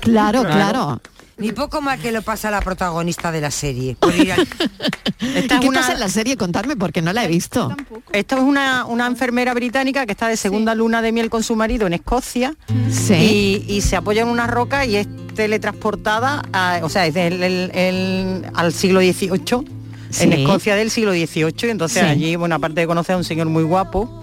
[0.00, 1.00] Claro, claro.
[1.38, 3.96] Ni poco mal que lo pasa la protagonista de la serie.
[4.00, 4.46] por ir al-
[5.20, 6.36] ¿Y qué pasa en la serie?
[6.36, 7.74] Contarme porque no la he visto.
[8.12, 11.54] Esto es una, una enfermera británica que está de segunda luna de miel con su
[11.56, 12.54] marido en Escocia
[12.90, 13.64] Sí.
[13.68, 17.42] y, y se apoya en una roca y es teletransportada, a- o sea, es del
[17.42, 19.64] el- el- al siglo XVIII, en
[20.10, 20.28] Sí.
[20.42, 22.08] Escocia del siglo XVIII, y entonces Sí.
[22.08, 24.22] allí, bueno, aparte de conocer a un señor muy guapo,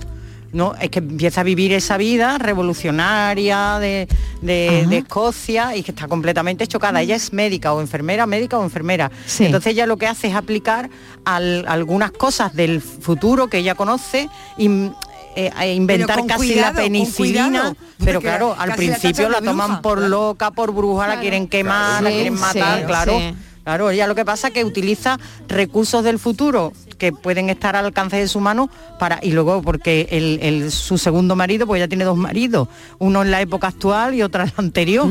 [0.56, 0.74] ¿no?
[0.80, 4.08] Es que empieza a vivir esa vida revolucionaria de,
[4.42, 7.02] de- Escocia y que está completamente chocada.
[7.02, 9.12] Ella es médica o enfermera, médica o enfermera.
[9.28, 9.46] Sí.
[9.46, 10.90] Entonces ella lo que hace es aplicar
[11.26, 14.90] al- algunas cosas del futuro que ella conoce y
[15.36, 19.68] eh, a inventar casi cuidado, la penicilina, pero claro, la- al la principio la toman
[19.68, 23.20] bruja, por loca, por bruja, la quieren quemar, la quieren matar, sí, claro.
[23.20, 23.36] sí.
[23.66, 27.86] Claro, ella lo que pasa es que utiliza recursos del futuro que pueden estar al
[27.86, 32.04] alcance de su mano para y luego porque el, su segundo marido pues ya tiene
[32.04, 32.68] dos maridos
[33.00, 35.08] uno en la época actual y otro en la anterior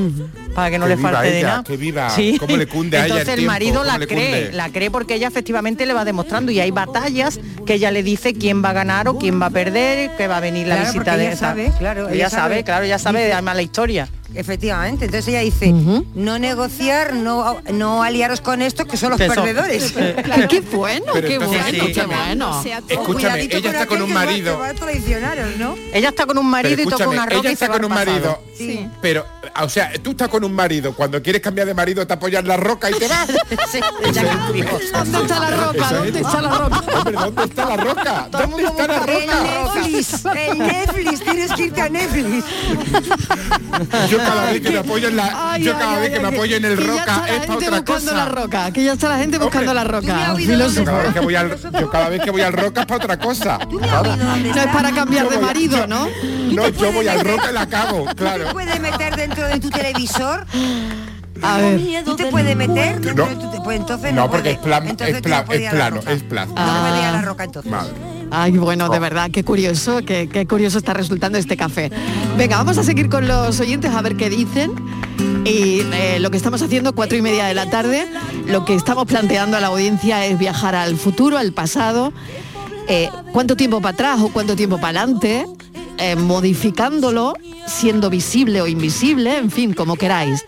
[0.54, 2.08] para que no Que le falte de nada que viva.
[2.38, 5.14] Cómo le cunde a ella el entonces el, tiempo, marido la cree la cree porque
[5.14, 8.72] ella efectivamente le va demostrando y hay batallas que ella le dice quién va a
[8.74, 11.32] ganar o quién va a perder que va a venir la Claro, visita de ella
[11.32, 12.64] esa- sabe, claro, ella, ella sabe, sabe.
[12.64, 15.04] claro ella sabe Dice- además la historia efectivamente.
[15.04, 19.92] Entonces ella dice, no negociar, no, no aliaros con estos que son los perdedores.
[20.48, 22.62] Qué bueno, Pero qué entonces, bueno, qué escúchame, bueno.
[22.88, 24.58] Escúchame, ella está con un marido.
[24.58, 25.76] Va a traicionaros, ¿no?
[25.92, 27.84] Ella está con un marido y toca una roca ella y se está va con
[27.84, 28.40] un pasado.
[28.58, 28.90] marido.
[29.00, 29.26] Pero,
[29.62, 32.56] o sea, tú estás con un marido, cuando quieres cambiar de marido te apoyas la
[32.56, 33.26] roca y te vas.
[34.92, 35.92] ¿Dónde está la roca?
[35.92, 36.80] ¿Dónde está la roca?
[36.98, 38.28] Hombre, ¿dónde está la roca?
[38.30, 39.42] ¿Dónde está la En roca?
[39.42, 42.44] Netflix, en Netflix, tienes que irte a Netflix.
[44.10, 46.22] Yo cada vez que me apoyo en la, Ay, yo cada ay, vez que ay,
[46.22, 48.14] me apoyo en el roca es para otra cosa.
[48.14, 50.34] la roca, que ya está la gente buscando la roca.
[50.38, 53.04] Yo cada, vez que voy al, yo cada vez que voy al roca es para
[53.04, 53.58] otra cosa.
[54.44, 56.08] No es para cambiar de marido, ¿no?
[56.50, 58.46] No, yo voy al roca y la cago, claro.
[58.46, 60.33] ¿Te puedes meter dentro de tu televisor?
[61.42, 62.04] A ver.
[62.04, 63.00] ¿Tú te puedes meter?
[63.14, 63.26] No.
[63.26, 66.54] Tú te- pues entonces no, No, porque es, plan, Entonces es, plan, plano, es plano.
[66.54, 67.70] No ir a la roca entonces.
[67.70, 67.92] Madre.
[68.30, 68.92] Ay, bueno, Oh.
[68.92, 71.90] de verdad, qué curioso, qué, qué curioso está resultando este café.
[72.36, 74.72] Venga, vamos a seguir con los oyentes a ver qué dicen.
[75.44, 78.06] Y eh, lo que estamos haciendo, cuatro y media de la tarde,
[78.46, 82.12] lo que estamos planteando a la audiencia es viajar al futuro, al pasado,
[82.88, 85.46] eh, cuánto tiempo para atrás o cuánto tiempo para adelante,
[85.98, 87.34] eh, modificándolo,
[87.66, 90.44] siendo visible o invisible, en fin, como queráis.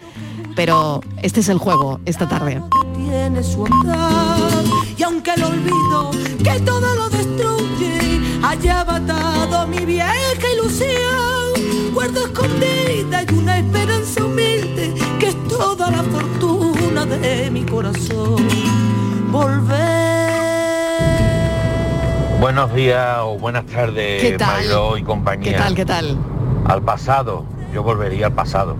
[0.55, 2.63] Pero este es el juego esta tarde.
[2.97, 4.65] tiene su andar
[4.97, 6.11] y aunque el olvido
[6.43, 14.95] que todo lo destruye haya matado mi vieja ilusión guardo escondida y una esperanza humilde
[15.19, 18.49] que es toda la fortuna de mi corazón
[19.31, 20.06] volver
[22.41, 24.57] Buenos días o buenas tardes, ¿Qué tal?
[24.57, 25.53] Mariló y compañía.
[25.53, 26.19] ¿Qué tal, qué tal?
[26.67, 28.77] Al pasado, yo volvería al pasado.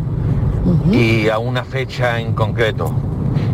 [0.93, 2.93] Y a una fecha en concreto,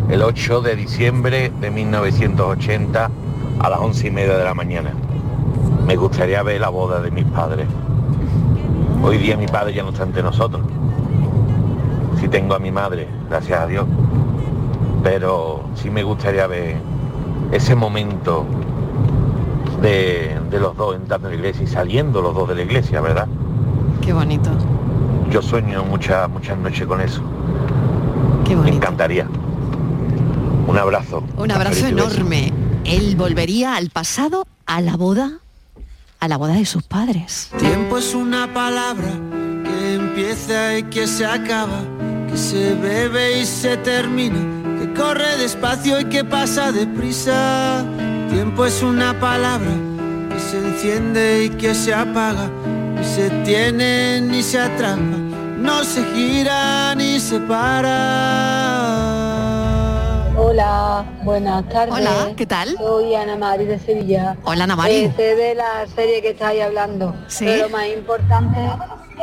[0.09, 3.09] el 8 de diciembre de 1980
[3.59, 4.91] a las 11 y media de la mañana.
[5.87, 7.67] Me gustaría ver la boda de mis padres.
[9.01, 10.63] Hoy día mi padre ya no está entre nosotros.
[12.19, 13.85] Sí tengo a mi madre, gracias a Dios.
[15.01, 16.75] Pero sí me gustaría ver
[17.53, 18.45] ese momento
[19.83, 23.01] de, de los dos entrando a la iglesia y saliendo los dos de la iglesia,
[23.01, 23.27] ¿verdad?
[24.01, 24.49] Qué bonito.
[25.29, 27.21] Yo sueño muchas muchas noches con eso.
[28.45, 29.27] Qué Me encantaría.
[30.67, 31.23] Un abrazo.
[31.37, 32.51] Un abrazo enorme.
[32.85, 35.39] Él volvería al pasado, a la boda,
[36.19, 37.51] a la boda de sus padres.
[37.59, 39.11] Tiempo es una palabra
[39.65, 41.81] que empieza y que se acaba,
[42.29, 44.39] que se bebe y se termina,
[44.79, 47.85] que corre despacio y que pasa deprisa.
[48.33, 49.69] Tiempo es una palabra
[50.31, 52.49] que se enciende y que se apaga,
[52.95, 57.91] ni se tiene ni se atrapa, no se gira ni se para.
[60.35, 61.93] Hola, buenas tardes.
[61.93, 62.75] Hola, ¿qué tal?
[62.75, 64.35] Soy Ana Mari de Sevilla.
[64.45, 64.95] Hola, Ana Mari.
[64.95, 67.15] Eh, sé de la serie que estáis hablando.
[67.27, 67.45] Sí.
[67.45, 68.57] Pero lo más importante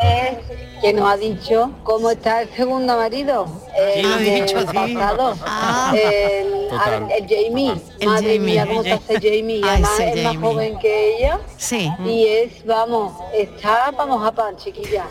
[0.02, 3.46] es que nos ha dicho cómo está el segundo marido.
[3.94, 5.34] Sí, lo dicho, pasado.
[5.44, 5.92] Ah.
[5.94, 6.68] El,
[7.10, 7.74] el Jamie.
[7.98, 8.38] El Madre Jamie.
[8.38, 9.60] mía, cómo está ese Jamie.
[9.64, 10.48] Ay, además ese es más Jamie.
[10.52, 11.38] joven que ella.
[11.56, 11.90] Sí.
[12.04, 15.06] Y es, vamos, está, vamos a pan, chiquilla.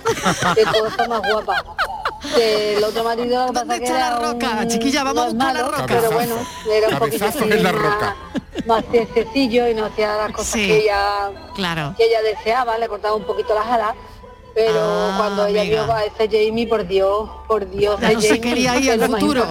[0.55, 1.75] Qué cosa más guapa.
[2.35, 4.57] Que el otro marido lo que pasa que está la roca?
[4.61, 5.85] un- Chiquilla, vamos a buscar la malo, roca.
[5.87, 6.35] Pero bueno,
[6.69, 8.15] era un poquito así en la más- roca.
[8.65, 10.67] más sencillo y no hacía las cosas Sí.
[10.67, 11.93] que ella Claro.
[11.95, 13.95] que ella deseaba, le cortaba un poquito las alas.
[14.55, 15.83] Pero Ah, cuando ella amiga.
[15.85, 19.01] vio a ese Jamie, por Dios, por Dios, Ya no se Jamie, quería ir al
[19.01, 19.45] futuro.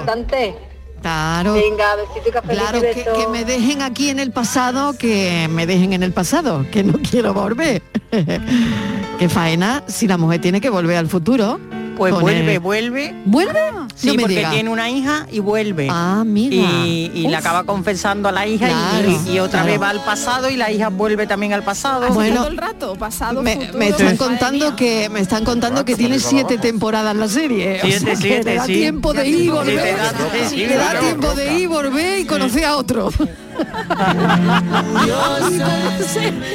[1.01, 1.55] Claro.
[1.55, 5.65] Venga, besito y café Claro, que, que me dejen aquí en el pasado, que me
[5.65, 7.83] dejen en el pasado, que no quiero volver.
[9.19, 11.59] Qué faena si la mujer tiene que volver al futuro.
[11.99, 13.15] Pues con vuelve, el- vuelve.
[13.25, 13.61] ¿Vuelve?
[13.97, 14.51] Sí, no me porque diga.
[14.53, 15.89] tiene una hija y vuelve.
[15.91, 16.55] Ah, mira.
[16.57, 17.35] Y, y le Uf.
[17.35, 19.67] acaba confesando a la hija y- Claro, y, y otra claro.
[19.67, 22.09] vez va al pasado y la hija vuelve también al pasado.
[22.13, 23.79] Bueno, todo el rato, pasado, me, futuro.
[23.79, 27.79] me están contando que me están contando que tiene siete temporadas la serie.
[27.83, 28.75] O Siete, sea, siete, te da sí.
[28.75, 29.83] tiempo de ir y Sí, volver.
[29.83, 30.17] te da- sí,
[30.51, 31.01] sí, Te da claro.
[31.01, 33.11] tiempo de ir, volver y conocer a otro.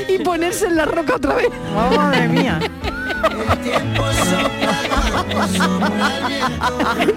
[0.08, 1.50] y ponerse en la roca otra vez.
[1.76, 2.60] Madre mía.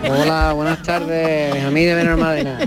[0.09, 2.59] Hola, buenas tardes, a mí de Benalmádena.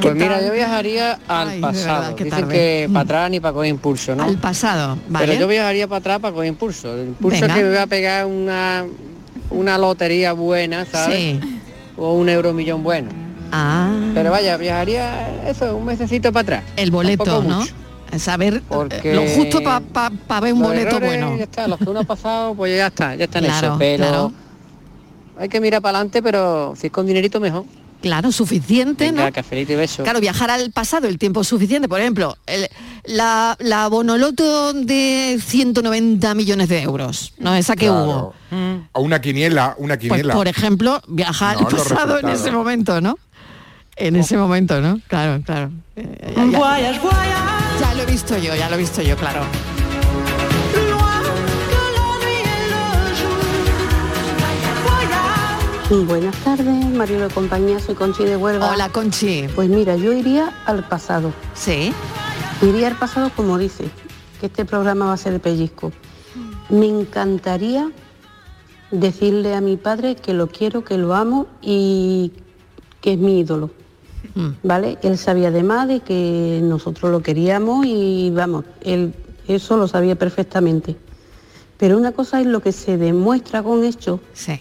[0.00, 2.00] Pues mira, yo viajaría al Ay, pasado.
[2.02, 2.54] verdad, Dicen tarde.
[2.54, 4.24] que para atrás ni para coger impulso, ¿no?
[4.24, 5.26] Al pasado, ¿vale?
[5.26, 6.94] Pero yo viajaría para atrás para coger impulso.
[6.94, 7.54] El impulso Venga.
[7.54, 8.84] es que me voy a pegar una,
[9.50, 11.16] una lotería buena, ¿sabes?
[11.18, 11.40] Sí.
[11.96, 13.10] O un euro millón bueno.
[13.52, 13.90] Ah.
[14.14, 16.64] Pero vaya, viajaría eso, un mesecito para atrás.
[16.76, 17.60] El boleto, ¿no?
[17.60, 17.72] mucho.
[18.18, 21.36] Saber eh, Porque lo justo para ver un boleto errores, bueno.
[21.36, 23.76] Ya está, los que uno ha pasado, pues ya está, ya está en Claro, eso.
[23.78, 24.32] Pero claro.
[25.38, 27.64] Hay que mirar para adelante, pero si es con dinerito mejor.
[28.00, 29.32] Claro, suficiente, Venga, ¿no?
[29.32, 30.04] cafelito y beso.
[30.04, 31.88] Claro, viajar al pasado el tiempo suficiente.
[31.88, 32.68] Por ejemplo, el-
[33.06, 37.56] la, la bonoloto de 190 millones de euros, ¿no?
[37.56, 38.34] Esa que Claro.
[38.50, 38.86] hubo.
[38.92, 40.32] O una quiniela, una Pues, quiniela.
[40.34, 43.18] por ejemplo, viajar No, al pasado en ese momento, ¿no?
[43.96, 45.00] En ese momento, ¿no?
[45.08, 45.72] Claro, claro.
[45.96, 47.00] Eh, ya, ya.
[47.80, 49.40] Ya lo he visto yo, ya lo he visto yo, claro.
[55.90, 58.74] Buenas tardes, Mario de compañía, soy Conchi de Huelva.
[58.74, 59.48] Hola, Conchi.
[59.54, 61.32] Pues mira, yo iría al pasado.
[61.54, 61.94] Sí.
[62.60, 63.88] Iría al pasado como dice,
[64.38, 65.90] que este programa va a ser de pellizco.
[66.68, 67.90] Me encantaría
[68.90, 72.32] decirle a mi padre que lo quiero, que lo amo y
[73.00, 73.70] que es mi ídolo.
[74.62, 74.98] ¿Vale?
[75.02, 79.14] Él sabía además de que nosotros lo queríamos y vamos, él
[79.48, 80.96] eso lo sabía perfectamente.
[81.78, 84.60] Pero una cosa es lo que se demuestra con hechos Sí.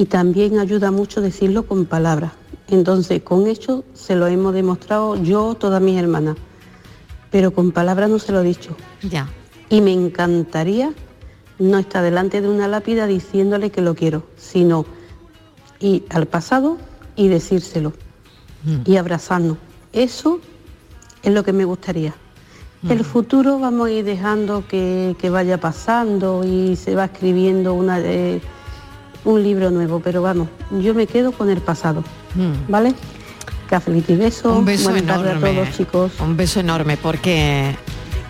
[0.00, 2.32] Y también ayuda mucho decirlo con palabras.
[2.68, 6.36] Entonces, con hechos se lo hemos demostrado yo, todas mis hermanas,
[7.30, 8.74] pero con palabras no se lo he dicho.
[9.02, 9.28] Ya.
[9.68, 10.94] Y me encantaría
[11.58, 14.86] no estar delante de una lápida diciéndole que lo quiero, sino
[15.80, 16.78] ir al pasado
[17.14, 17.92] y decírselo
[18.86, 19.58] y abrazarnos.
[19.92, 20.40] Eso
[21.22, 22.14] es lo que me gustaría.
[22.88, 28.00] El futuro vamos a ir dejando que, que vaya pasando y se va escribiendo una,
[28.00, 28.40] eh,
[29.24, 30.48] un libro nuevo, pero vamos,
[30.80, 32.02] yo me quedo con el pasado,
[32.68, 32.94] ¿vale?
[33.68, 34.56] Cafelito y beso.
[34.56, 35.50] Un beso enorme.
[35.50, 36.12] a todos, chicos.
[36.20, 37.76] Un beso enorme porque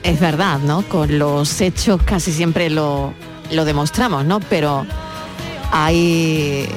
[0.02, 0.82] es verdad, ¿no?
[0.82, 3.14] Con los hechos casi siempre lo,
[3.50, 4.40] lo demostramos, ¿no?
[4.40, 4.84] Pero
[5.72, 6.68] hay,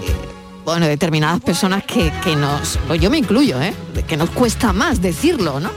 [0.64, 3.74] bueno, determinadas personas que, que nos, yo me incluyo, ¿eh?
[4.08, 5.72] Que nos cuesta más decirlo, ¿no?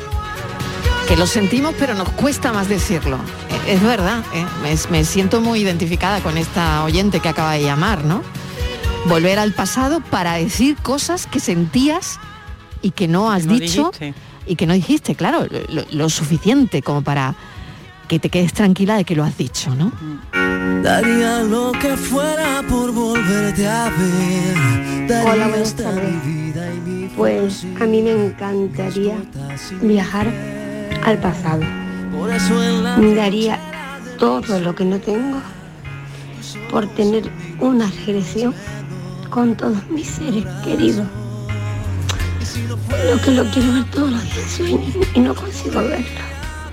[1.08, 3.16] Que lo sentimos, pero nos cuesta más decirlo.
[3.66, 4.44] Eh, Es verdad, ¿eh?
[4.62, 8.22] me, me siento muy identificada con esta oyente que acaba de llamar, ¿no?
[9.06, 12.18] Volver al pasado para decir cosas que sentías
[12.82, 14.14] y que no has No dicho dijiste.
[14.46, 15.46] y que no dijiste, claro,
[15.92, 17.34] lo, suficiente como para
[18.08, 19.92] que te quedes tranquila de que lo has dicho, ¿no?
[20.82, 25.06] Daría lo que fuera por volverte a ver.
[25.08, 26.14] Daría Hola, buenas tardes.
[27.16, 29.16] Pues a mí me encantaría
[29.82, 30.32] viajar
[31.06, 31.62] al pasado.
[33.14, 33.58] Daría
[34.18, 35.40] todo lo que no tengo
[36.70, 38.52] por tener una regresión
[39.30, 41.06] con todos mis seres queridos.
[43.10, 46.06] Lo que lo quiero ver todos los días en sueños y no consigo verlo.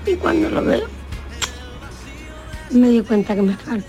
[0.04, 0.86] Y cuando lo veo,
[2.70, 3.86] me di cuenta que me falta.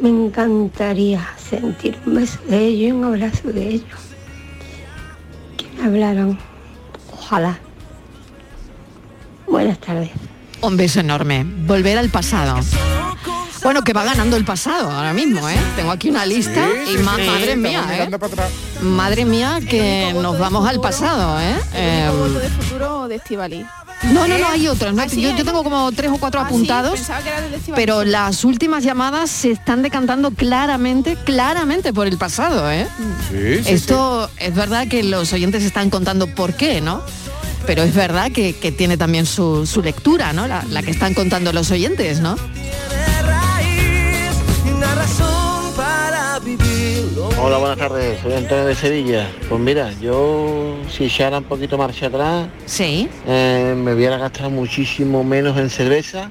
[0.00, 4.00] Me encantaría sentir un beso de ellos y un abrazo de ellos.
[5.56, 6.38] Que me hablaran.
[7.12, 7.58] Ojalá.
[9.52, 10.08] Buenas tardes.
[10.62, 11.44] Un beso enorme.
[11.44, 12.58] Volver al pasado.
[13.62, 15.56] Bueno, que va ganando el pasado ahora mismo, ¿eh?
[15.76, 18.10] Tengo aquí una lista Sí, y sí, ma- sí, madre mía, ¿eh?
[18.82, 21.54] Madre mía, que nos vamos al pasado, ¿eh?
[21.74, 23.64] Eh, voto de futuro de Estivali.
[24.12, 24.94] no, no, no, hay otros.
[24.94, 25.02] ¿no?
[25.02, 25.06] ¿Ah?
[25.06, 26.94] Yo, yo tengo como tres o cuatro Ah, apuntados.
[26.94, 27.80] pensaba que era del Estivali.
[27.80, 32.88] Pero las últimas llamadas se están decantando claramente, claramente por el pasado, ¿eh?
[33.30, 37.02] Sí, sí, Esto es verdad que los oyentes están contando por qué, ¿no?
[37.66, 40.46] Pero es verdad que, que tiene también su, su lectura, ¿no?
[40.46, 42.36] La, la que están contando los oyentes, ¿no?
[47.40, 49.28] Hola, buenas tardes, soy Antonio de Sevilla.
[49.48, 53.08] Pues mira, yo si echara un poquito marcha atrás, sí.
[53.26, 56.30] me hubiera gastado muchísimo menos en cerveza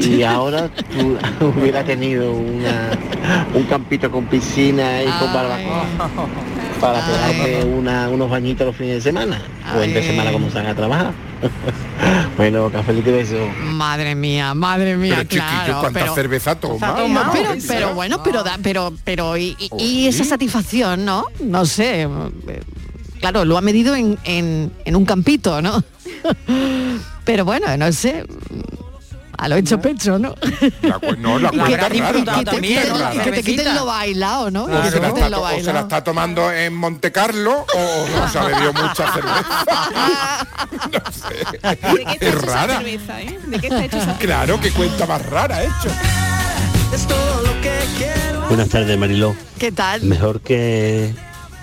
[0.00, 2.90] y ahora tu- hubiera tenido una,
[3.54, 5.84] un campito con piscina y con barbacoa
[6.82, 9.40] para pegarme una- unos bañitos los fines de semana
[9.74, 11.12] o el de semana como salga a trabajar.
[12.36, 13.36] bueno, cafelito y beso.
[13.62, 15.80] Madre mía, madre mía, Pero chiquillo, claro.
[15.80, 16.88] ¿cuánta pero, cerveza toma?
[17.08, 21.24] No, pero, pero bueno, pero da, pero, pero y, y- y esa satisfacción, ¿no?
[21.40, 22.08] No sé.
[23.20, 25.82] Claro, lo ha medido en, en- en un campito, ¿no?
[27.24, 28.24] Pero bueno, no sé.
[29.42, 30.34] A lo hecho pecho, ¿no?
[30.82, 32.18] La no, la Y que cuenta te- rara.
[32.18, 33.14] y que te quiten- rara.
[33.14, 34.64] y que te quiten lo bailado, ¿no?
[34.64, 35.78] O que se, la está, lo to- o se la bailado.
[35.80, 39.64] está tomando en Monte Carlo o, o se ha bebido mucha cerveza.
[40.92, 41.58] no sé.
[41.68, 42.76] ¿De qué está Es rara.
[42.76, 43.38] cerveza, eh?
[43.46, 45.88] ¿De qué está hecha esa Claro, que cuenta más rara hecho.
[48.48, 49.34] Buenas tardes, Mariló.
[49.58, 50.02] ¿Qué tal?
[50.02, 51.12] Mejor que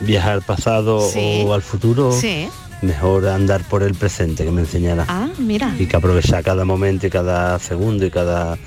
[0.01, 1.43] viajar al pasado Sí.
[1.45, 2.49] o al futuro, Sí.
[2.81, 5.05] Mejor andar por el presente que me enseñará.
[5.07, 8.57] Ah, mira, Y que aprovechar cada momento y cada segundo y cada,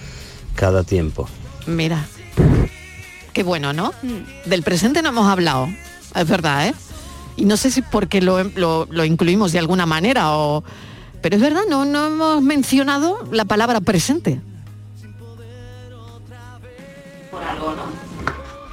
[0.54, 1.28] cada tiempo.
[1.66, 2.04] mira.
[3.32, 3.94] Qué bueno, ¿no?
[4.44, 5.66] Del presente no hemos hablado,
[6.14, 6.74] es verdad, ¿eh?
[7.38, 10.62] Y no sé si porque lo, lo- lo incluimos de alguna manera o...
[11.22, 14.38] Pero es verdad, no, no hemos mencionado la palabra presente.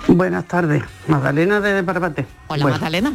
[0.08, 2.26] Buenas tardes, Magdalena de Barbate.
[2.48, 3.14] Hola, Bueno, Magdalena.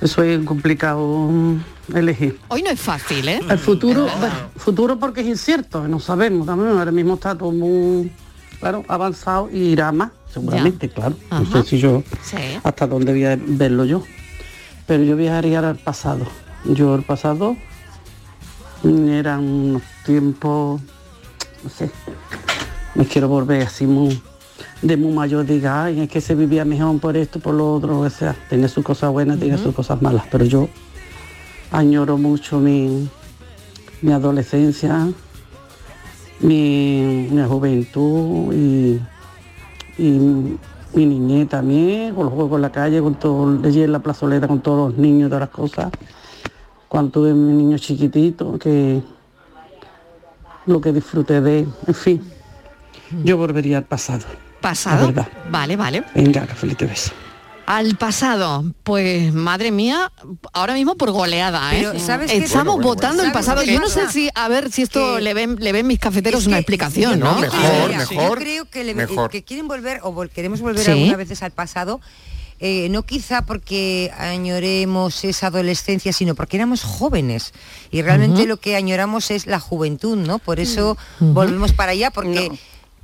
[0.00, 1.60] Eso es complicado mm,
[1.94, 2.38] elegir.
[2.48, 3.40] Hoy no es fácil, ¿eh?
[3.48, 4.06] El futuro,
[4.56, 6.76] futuro porque es incierto, no sabemos también.
[6.76, 8.12] Ahora mismo está todo muy,
[8.60, 11.16] claro, avanzado y irá más, seguramente, claro.
[11.30, 11.62] No Ajá.
[11.62, 12.36] sé si yo, Sí.
[12.62, 14.02] hasta dónde voy a verlo yo.
[14.86, 16.26] Pero yo viajaría al pasado.
[16.66, 17.56] Yo el pasado
[18.82, 20.80] mm, eran unos tiempos,
[21.64, 21.90] no sé,
[22.94, 24.20] me quiero volver así muy
[24.86, 27.98] de muy mayor diga, ay, es que se vivía mejor por esto, por lo otro,
[27.98, 30.68] o sea, tiene sus cosas buenas, tiene sus cosas malas, pero yo
[31.72, 33.08] añoro mucho mi,
[34.02, 35.08] mi adolescencia,
[36.40, 39.00] mi, mi juventud y,
[39.98, 40.58] y
[40.94, 44.46] mi niñez también, con los juegos en la calle, con todo, allí en la plazoleta,
[44.46, 45.90] con todos los niños, todas las cosas.
[46.88, 49.02] Cuando tuve mi niño chiquitito, que
[50.66, 52.22] lo que disfruté de, en fin,
[53.24, 54.24] yo volvería al pasado.
[54.60, 55.00] ¿Pasado?
[55.00, 55.28] La verdad.
[55.50, 56.04] Vale, vale.
[56.14, 57.12] Venga, cafelito y beso.
[57.66, 60.12] Al pasado, pues madre mía,
[60.52, 61.78] ahora mismo por goleada, ¿eh?
[61.92, 62.30] Pero, ¿sabes?
[62.30, 63.26] Estamos Bueno, bueno, votando bueno.
[63.28, 63.56] el pasado.
[63.58, 66.46] ¿Sabes Yo no sé si, a ver si esto le ven, le ven mis cafeteros
[66.46, 67.40] una explicación, ¿no?
[67.42, 67.50] Yo
[68.36, 69.30] creo que, le- Mejor.
[69.30, 70.92] que quieren volver o vol- queremos volver Sí.
[70.92, 72.00] algunas veces al pasado.
[72.58, 77.52] eh, no quizá porque añoremos esa adolescencia, sino porque éramos jóvenes
[77.90, 80.38] y realmente lo que añoramos es la juventud, ¿no?
[80.38, 82.50] Por eso volvemos para allá, porque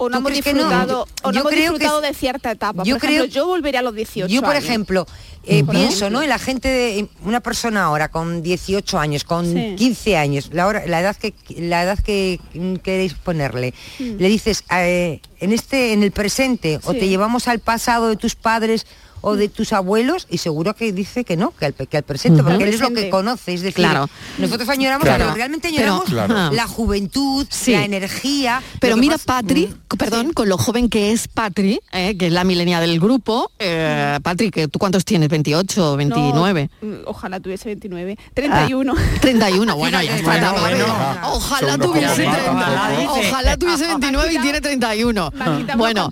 [0.02, 0.58] o ¿tú no hemos que no?
[0.64, 2.82] disfrutado, Yo- o no hemos creo que disfrutado es- de cierta etapa.
[2.84, 4.64] yo por ejemplo, creo- yo volvería a los 18 Yo, por años.
[4.64, 5.06] ejemplo,
[5.44, 6.08] eh, Por pienso.
[6.10, 6.22] ¿no?
[6.22, 9.74] En la gente, de, una persona ahora con 18 años, con Sí.
[9.76, 12.38] 15 años, la, hora- la edad que la edad que
[12.82, 14.16] queréis ponerle, Mm.
[14.18, 18.34] le dices eh, en este, en el presente, o te llevamos al pasado de tus
[18.36, 18.86] padres
[19.22, 22.42] o de tus abuelos y seguro que dice que no, que al, que al presente,
[22.42, 22.50] Ujú.
[22.50, 24.08] porque él es lo que conoce, es decir, Claro.
[24.38, 25.24] nosotros añoramos, Claro.
[25.24, 26.52] pero realmente Pero- añoramos Claro.
[26.54, 27.72] la juventud, Sí.
[27.72, 28.62] la energía.
[28.80, 32.44] Pero mira, pasa- Patri, perdón, con lo joven que es Patri, eh, que es la
[32.44, 33.50] milenia del grupo.
[33.58, 35.28] Eh, Patri, que ¿tú cuántos tienes?
[35.30, 36.68] ¿28 o 29?
[36.82, 38.18] No, ojalá tuviese 29.
[38.34, 38.94] 31.
[38.96, 40.30] Ah, 31, bueno, ya está.
[40.30, 40.84] Bueno, bueno.
[41.32, 42.50] Ojalá tuviese jovencitos, 30.
[42.52, 43.28] ojalá, dice.
[43.30, 45.32] Ojalá tuviese 29 y tiene 31.
[45.76, 46.10] Bueno,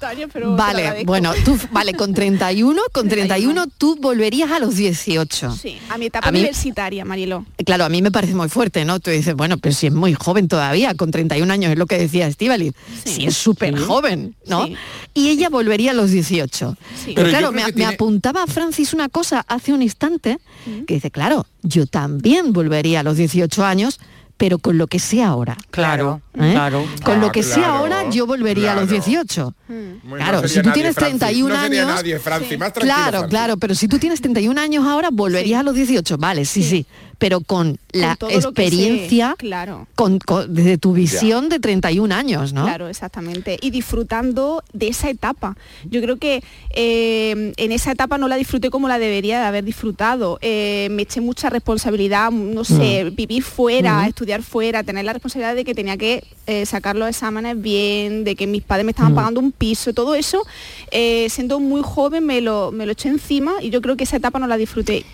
[0.56, 5.52] vale, bueno, tú, vale, con 31, con 31 tú volverías a los 18.
[5.52, 7.44] Sí, a mi etapa A mí- universitaria, Mariló.
[7.64, 9.00] Claro, a mí me parece muy fuerte, ¿no?
[9.00, 11.98] Tú dices, bueno, pero si es muy joven todavía, con 31 años, es lo que
[11.98, 12.72] decía Estivali.
[13.04, 14.66] Si es súper joven, ¿no?
[14.66, 14.76] Sí.
[15.14, 16.76] Y ella volvería a los 18.
[17.04, 17.12] Sí.
[17.14, 20.38] Pero, claro, me, apuntaba Francis una cosa hace un instante,
[20.86, 24.00] que dice, claro, yo también volvería a los 18 años,
[24.40, 25.54] pero con lo que sé ahora.
[25.70, 26.52] Claro, ¿Eh?
[26.52, 26.82] claro.
[27.04, 29.54] Con lo Ah, que sé claro, ahora, yo volvería a los 18.
[29.68, 31.94] Bueno, Claro, no si tú nadie, tienes Francis, 31 no sería años...
[31.94, 33.30] nadie, Francis, más tranquilo, claro, Francis.
[33.30, 36.16] claro, pero si tú tienes 31 años ahora, volverías a los 18.
[36.16, 36.86] Vale, sí, sí.
[37.20, 39.86] Pero con la sé, experiencia, claro.
[39.94, 42.64] con, con- desde tu visión de 31 años, ¿no?
[42.64, 43.58] Claro, exactamente.
[43.60, 45.56] Y disfrutando de esa etapa.
[45.88, 49.64] Yo creo que eh, en esa etapa no la disfruté como la debería de haber
[49.64, 50.38] disfrutado.
[50.40, 53.14] Eh, me eché mucha responsabilidad, no sé, Mm.
[53.14, 54.08] vivir fuera, Mm.
[54.08, 58.34] estudiar fuera, tener la responsabilidad de que tenía que eh, sacar los exámenes bien, de
[58.34, 59.14] que mis padres me estaban Mm.
[59.14, 60.42] pagando un piso, todo eso,
[60.90, 64.16] eh, siendo muy joven me lo, me lo eché encima y yo creo que esa
[64.16, 65.04] etapa no la disfruté.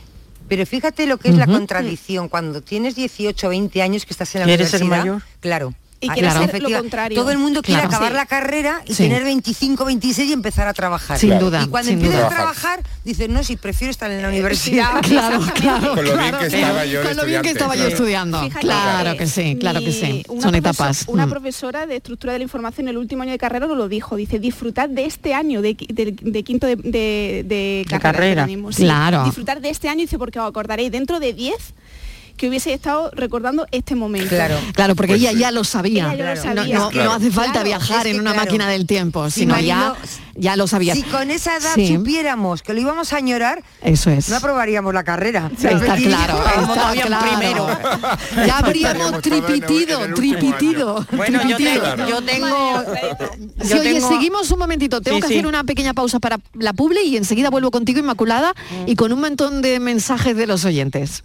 [0.48, 4.34] Pero fíjate lo que es la contradicción cuando tienes 18 o 20 años que estás
[4.34, 5.04] en la ¿Quieres ser universidad.
[5.12, 5.22] mayor?
[5.40, 5.74] Claro.
[5.98, 6.52] Y Ah, quieres claro.
[6.52, 7.18] ser lo contrario.
[7.18, 7.94] Todo el mundo quiere Claro.
[7.96, 8.16] acabar Sí.
[8.16, 9.04] la carrera y Sí.
[9.04, 11.18] tener 25, 26 y empezar a trabajar.
[11.18, 11.46] Sin Claro.
[11.46, 14.90] duda, Y cuando empiezas a trabajar, dices, no, si prefiero estar en la universidad.
[15.02, 15.94] Claro, claro.
[15.94, 17.50] Con lo bien que estaba yo de Con lo bien que estudiante.
[17.50, 17.92] estaba yo Sí.
[17.92, 18.42] estudiando.
[18.42, 20.22] Fíjate claro que sí, claro que sí.
[20.28, 21.04] una Son etapas.
[21.08, 21.30] Una Mm.
[21.30, 24.16] profesora de estructura de la información en el último año de carrera nos lo dijo.
[24.16, 28.12] Dice, disfrutad de este año de, qui- de- de quinto de, de- de carrera.
[28.12, 28.44] carrera.
[28.44, 28.82] tenemos, sí.
[28.82, 29.24] Claro.
[29.24, 31.54] Disfrutar de este año, dice, porque os acordaréis dentro de 10
[32.36, 34.34] que hubiese estado recordando este momento.
[34.74, 35.38] Claro, porque Pues ella sí.
[35.38, 36.12] ya lo sabía.
[36.12, 36.74] Ella ya lo No- sabía.
[36.78, 37.12] No, no Claro.
[37.12, 38.46] hace falta Claro, viajar en una claro.
[38.46, 39.94] máquina del tiempo, Sí, sino ya,
[40.34, 40.94] ya lo sabía.
[40.94, 41.94] Si con esa edad Sí.
[41.96, 44.28] supiéramos que lo íbamos a añorar, Eso es.
[44.28, 45.50] no aprobaríamos la carrera.
[45.52, 47.68] Está claro, está claro.
[48.46, 51.06] Ya habríamos tripitido, tripitido.
[51.12, 52.08] Bueno, yo, tripitido.
[52.08, 52.82] yo tengo...
[53.62, 55.00] Sí, yo oye, tengo- seguimos un momentito.
[55.00, 55.34] Tengo Sí, que sí.
[55.34, 58.54] hacer una pequeña pausa para la publi y enseguida vuelvo contigo, Inmaculada,
[58.86, 61.24] y con un montón de mensajes de los oyentes.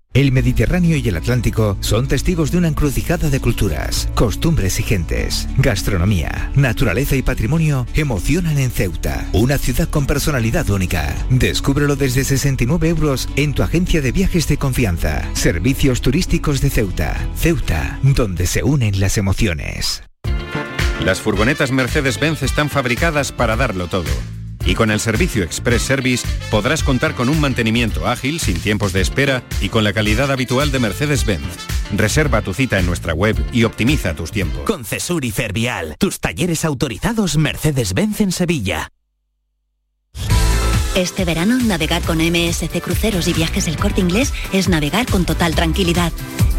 [0.13, 5.47] El Mediterráneo y el Atlántico son testigos de una encrucijada de culturas, costumbres y gentes.
[5.57, 11.15] Gastronomía, naturaleza y patrimonio emocionan en Ceuta, una ciudad con personalidad única.
[11.29, 15.23] Descúbrelo desde 69 euros en tu agencia de viajes de confianza.
[15.33, 17.15] Servicios turísticos de Ceuta.
[17.37, 20.03] Ceuta, donde se unen las emociones.
[21.05, 24.11] Las furgonetas Mercedes-Benz están fabricadas para darlo todo.
[24.65, 29.01] Y con el servicio Express Service podrás contar con un mantenimiento ágil, sin tiempos de
[29.01, 31.45] espera y con la calidad habitual de Mercedes-Benz.
[31.95, 34.63] Reserva tu cita en nuestra web y optimiza tus tiempos.
[34.65, 38.89] Con Cesur y Fervial, tus talleres autorizados Mercedes-Benz en Sevilla.
[40.95, 45.55] Este verano, navegar con MSC Cruceros y Viajes El Corte Inglés es navegar con total
[45.55, 46.11] tranquilidad.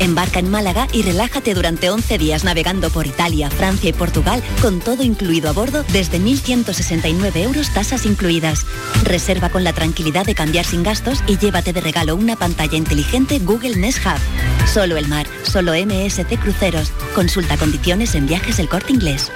[0.03, 4.81] Embarca en Málaga y relájate durante 11 días navegando por Italia, Francia y Portugal con
[4.81, 8.67] todo incluido a bordo desde 1.169 euros tasas incluidas.
[9.05, 13.39] Reserva con la tranquilidad de cambiar sin gastos y llévate de regalo una pantalla inteligente
[13.39, 14.67] Google Nest Hub.
[14.67, 16.91] Solo el mar, solo MSC Cruceros.
[17.15, 19.31] Consulta condiciones en Viajes El Corte Inglés.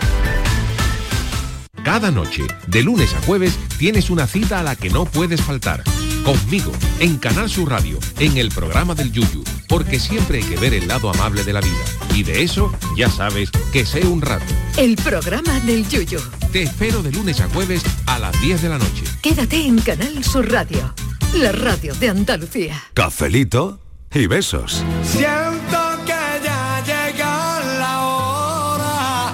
[1.85, 5.85] Cada noche, de lunes a jueves, tienes una cita a la que no puedes faltar.
[6.25, 10.75] Conmigo, en Canal Sur Radio, en el programa del Yuyu, porque siempre hay que ver
[10.75, 11.85] el lado amable de la vida.
[12.15, 14.45] Y de eso, ya sabes, que sé un rato.
[14.77, 16.21] El programa del Yuyu.
[16.53, 19.05] Te espero de lunes a jueves a las 10 de la noche.
[19.23, 20.95] Quédate en Canal Sur Radio,
[21.35, 22.83] la radio de Andalucía.
[22.95, 23.81] Cafelito
[24.15, 24.83] y besos.
[25.03, 29.33] Siento que ya llega la hora,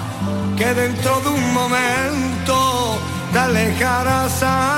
[0.57, 2.97] que dentro de un momento
[3.31, 4.72] te alejarás al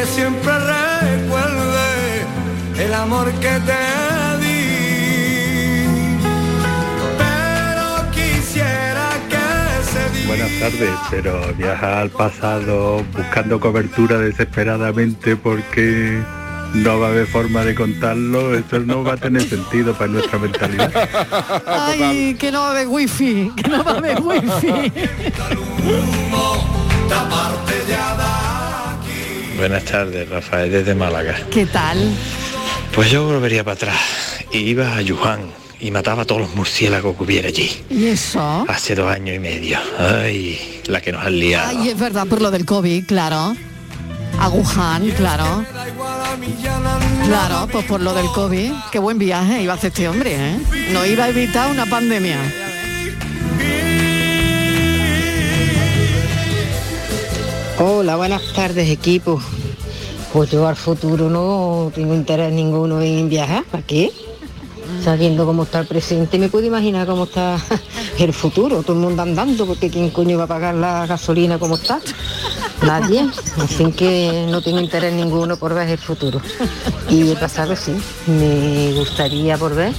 [0.00, 0.52] que siempre
[1.00, 2.24] recuerde
[2.78, 3.82] el amor que te
[4.40, 5.84] di.
[7.18, 9.44] Pero quisiera que
[9.90, 16.22] se Buenas tardes, pero viajar al pasado buscando cobertura desesperadamente porque
[16.72, 20.38] no va a haber forma de contarlo, eso no va a tener sentido para nuestra
[20.38, 20.92] mentalidad.
[21.66, 24.92] Ay, que no va a haber wifi, que no va a haber wifi.
[29.60, 31.36] Buenas tardes, Rafael, desde Málaga.
[31.50, 31.98] ¿Qué tal?
[32.94, 34.00] Pues yo volvería para atrás.
[34.50, 37.70] Y iba a Yuhan y mataba a todos los murciélagos que hubiera allí.
[37.90, 38.64] ¿Y eso?
[38.66, 39.78] Hace dos años y medio.
[39.98, 41.78] Ay, la que nos han liado.
[41.78, 43.54] Ay, es verdad, por lo del COVID, claro.
[44.38, 45.62] A Wuhan, claro.
[47.26, 48.72] Claro, pues por lo del COVID.
[48.90, 50.58] Qué buen viaje iba a hacer este hombre, ¿eh?
[50.90, 52.38] No iba a evitar una pandemia.
[57.82, 59.40] Hola, buenas tardes equipo.
[60.34, 63.64] Pues yo al futuro no tengo interés ninguno en viajar.
[63.64, 64.12] ¿Para qué?
[65.02, 67.56] Sabiendo cómo está el presente, me puedo imaginar cómo está
[68.18, 68.82] el futuro.
[68.82, 72.02] Todo el mundo andando, porque ¿quién coño va a pagar la gasolina como está?
[72.82, 73.26] Nadie.
[73.56, 76.38] Así que no tengo interés ninguno por ver el futuro.
[77.08, 79.94] Y el pasado sí, me gustaría volver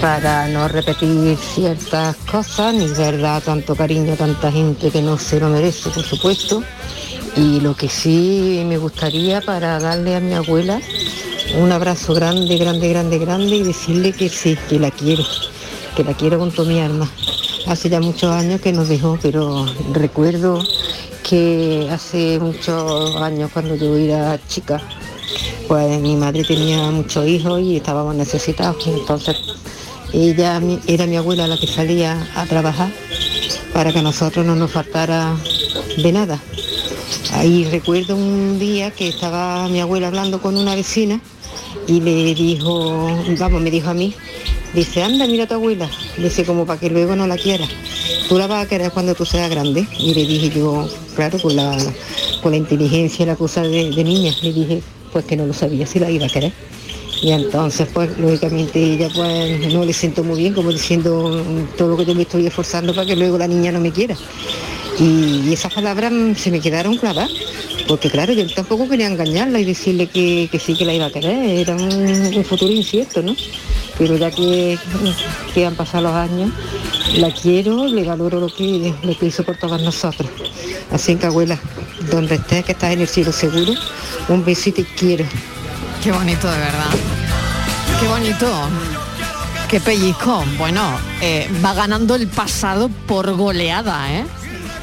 [0.00, 5.40] para no repetir ciertas cosas, ni verdad tanto cariño a tanta gente que no se
[5.40, 6.62] lo merece, por supuesto.
[7.36, 10.80] Y lo que sí me gustaría para darle a mi abuela
[11.54, 15.24] un abrazo grande, grande, grande, grande y decirle que sí, que la quiero,
[15.94, 17.10] que la quiero con toda mi alma.
[17.66, 20.62] Hace ya muchos años que nos dejó, pero recuerdo
[21.28, 24.80] que hace muchos años cuando yo era chica,
[25.66, 28.86] pues mi madre tenía muchos hijos y estábamos necesitados.
[28.86, 29.36] Entonces
[30.12, 32.90] ella era mi abuela la que salía a trabajar
[33.72, 35.36] para que a nosotros no nos faltara
[35.96, 36.40] de nada.
[37.32, 41.20] Ahí recuerdo un día que estaba mi abuela hablando con una vecina
[41.86, 44.14] y le dijo, vamos, me dijo a mí,
[44.74, 47.68] dice, anda, mira a tu abuela, dice como para que luego no la quieras.
[48.28, 49.86] Tú la vas a querer cuando tú seas grande.
[49.98, 51.76] Y le dije yo, claro, con la,
[52.42, 54.82] con la inteligencia y la cosa de niña, le dije,
[55.12, 56.52] pues que no lo sabía si la iba a querer.
[57.26, 61.88] Y entonces, pues, lógicamente ella pues no le siento muy bien, como diciendo mm, todo
[61.88, 64.14] lo que yo me estoy esforzando para que luego la niña no me quiera.
[65.00, 67.32] Y, esas palabras se me quedaron clavadas,
[67.88, 71.10] porque claro, yo tampoco quería engañarla y decirle que, que sí que la iba a
[71.10, 73.34] querer, era un, futuro incierto, ¿no?
[73.98, 74.78] Pero ya que,
[75.52, 76.52] que han pasado los años,
[77.16, 80.30] la quiero, le valoro lo que, lo que hizo por todos nosotros.
[80.92, 81.58] Así que abuela,
[82.08, 83.72] donde estés, que estás en el cielo seguro,
[84.28, 85.24] un besito y quiero.
[86.06, 86.90] Qué bonito, de verdad.
[87.98, 88.46] Qué bonito.
[89.68, 90.44] Qué pellizco.
[90.56, 94.24] Bueno, eh, va ganando el pasado por goleada, ¿eh?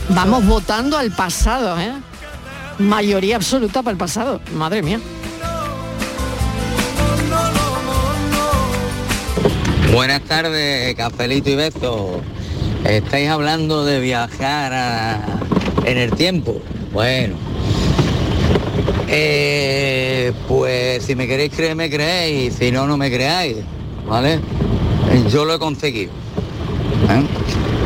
[0.10, 1.94] Vamos votando al pasado, ¿eh?
[2.78, 4.42] Mayoría absoluta para el pasado.
[4.54, 5.00] Madre mía.
[9.94, 12.22] Buenas tardes, Cafelito y Beto.
[12.84, 15.22] Estáis hablando de viajar
[15.86, 16.62] en el tiempo.
[16.92, 17.38] Bueno,
[19.08, 22.56] eh, pues si me queréis creer, me creéis.
[22.56, 23.58] Si no, no me creáis.
[24.08, 24.40] ¿Vale?
[25.30, 26.12] Yo lo he conseguido.
[27.10, 27.24] ¿eh?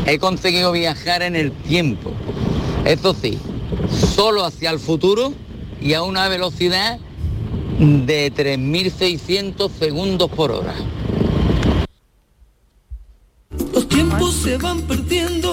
[0.06, 2.12] He conseguido viajar en el tiempo.
[2.86, 3.38] Eso sí,
[4.16, 5.34] solo hacia el futuro
[5.82, 7.00] y a una velocidad
[7.80, 10.74] de 3.600 segundos por hora.
[13.74, 15.47] Los tiempos se van perdiendo,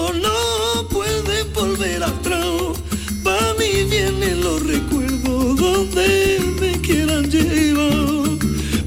[6.95, 8.29] quieran llevar.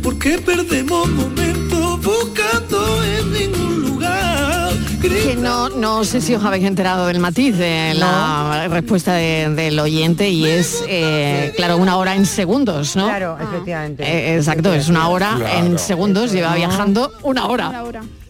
[0.03, 4.73] Porque perdemos momentos buscando en ningún lugar.
[5.03, 9.79] Que no, no sé si os habéis enterado del matiz de la respuesta de- del
[9.79, 13.07] oyente y es, eh, claro, una hora en segundos, ¿no?
[13.07, 14.03] Claro, efectivamente.
[14.05, 15.67] Eh, exacto, es una hora Claro.
[15.67, 17.85] en segundos, lleva viajando una hora.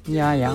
[0.07, 0.53] Ya, ya.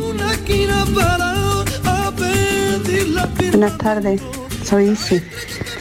[3.51, 4.21] Buenas tardes,
[4.63, 5.21] soy Isi.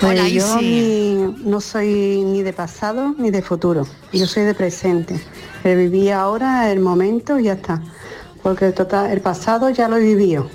[0.00, 0.64] Pues Hola, yo Isi.
[0.64, 5.20] ni- no soy ni de pasado ni de futuro, yo soy de presente.
[5.64, 7.80] El viví ahora, el momento y ya está.
[8.42, 10.48] Porque el, total, el pasado ya lo he vivido.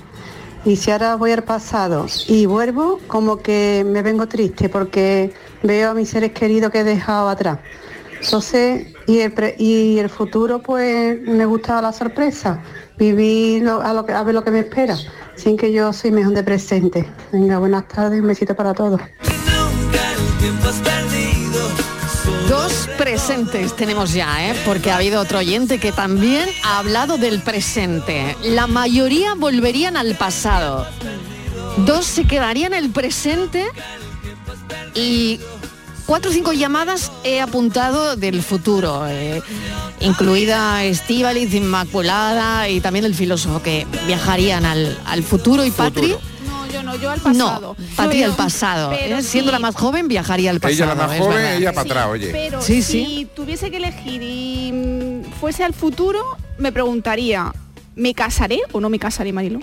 [0.64, 5.90] Y si ahora voy al pasado y vuelvo, como que me vengo triste porque veo
[5.90, 7.60] a mis seres queridos que he dejado atrás.
[8.22, 12.62] Entonces, y el, pre- y el futuro, pues me gusta la sorpresa,
[12.98, 14.96] vivir a, lo a ver lo que me espera,
[15.36, 17.08] sin que yo soy mejor de presente.
[17.32, 19.00] Venga, buenas tardes, un besito para todos.
[22.48, 24.54] Dos presentes tenemos ya, ¿eh?
[24.64, 28.36] porque ha habido otro oyente que también ha hablado del presente.
[28.42, 30.86] La mayoría volverían al pasado.
[31.78, 33.66] Dos se quedarían el presente
[34.94, 35.38] y
[36.08, 39.42] cuatro o cinco llamadas he apuntado del futuro, eh,
[40.00, 46.16] incluida Estíbaliz, Inmaculada y también el filósofo que viajarían al, al futuro y Patri.
[46.46, 47.76] No, yo no, yo al pasado.
[47.78, 48.90] No, Patri al pasado.
[48.98, 49.22] pero ¿eh?
[49.22, 49.52] Siendo sí.
[49.52, 50.74] la más joven, viajaría al pasado.
[50.84, 51.56] Ella la más es joven, verdad.
[51.56, 52.28] ella para atrás, oye.
[52.32, 53.28] Pero Sí, si sí.
[53.36, 56.24] tuviese que elegir y mm, fuese al futuro,
[56.56, 57.52] me preguntaría,
[57.96, 59.60] ¿me casaré o no me casaré, Marilo?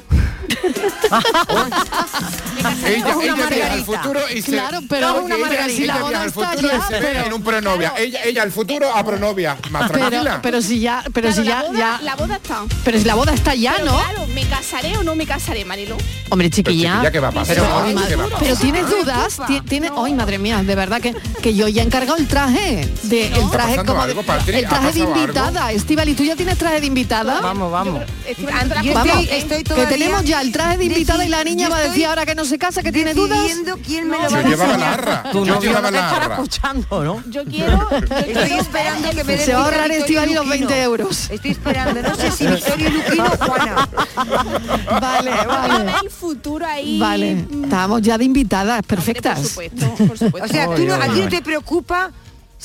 [2.85, 4.51] Ella, Una ella viaja al futuro y se...
[4.51, 5.83] Claro, pero Oye, una ella- margarita.
[5.83, 7.93] ella La boda viaja al está futuro ya, y se ve pero- en un pronovia.
[7.97, 9.57] Ella, ella al futuro a pronovia.
[9.69, 10.39] Más Pero, tranquila.
[10.41, 11.99] pero si ya, pero Claro, si ya, la boda, ya.
[12.01, 12.61] la boda está.
[12.83, 13.97] Pero si la boda está ya, Pero ¿no?
[13.97, 15.97] Claro, ¿me casaré o no me casaré, Marilo?
[16.29, 16.91] Hombre, chiquilla.
[16.93, 17.55] chiquilla, ¿qué va a pasar?
[17.55, 18.39] Pero, ¿Qué ay, madre- va a pasar?
[18.43, 21.85] pero tienes dudas, Ti- tiene, ay madre mía, de verdad que, que yo ya he
[21.85, 25.71] encargado el traje, de, el ¿Está traje como de- algo, el ¿Ha traje de invitada,
[25.71, 27.41] Estivali, ¿tú ya tienes traje de invitada?
[27.41, 28.03] Vamos, vamos.
[28.27, 29.89] Estoy- todavía
[30.36, 32.57] ya el traje de invitada y la niña va a decir ahora que no se
[32.57, 33.39] casa, que tiene dudas.
[33.86, 35.23] quién me lo va a llevaba la arra.
[35.31, 36.36] Llevaba no te la arra.
[36.36, 37.23] escuchando, ¿no?
[37.29, 37.89] Yo quiero...
[37.91, 40.67] Estoy esperando que me den Se va a ahorrar Estivali los Luquino.
[40.67, 41.29] 20 euros.
[41.29, 43.89] Estoy esperando, no sé si Victoria Luquino o Juana.
[45.01, 45.91] Vale, vale.
[46.03, 46.99] el futuro ahí.
[46.99, 49.39] Vale, estábamos ya de invitadas perfectas.
[49.39, 50.36] Por supuesto, por supuesto.
[50.45, 52.11] O sea, tú no, a ti no te preocupa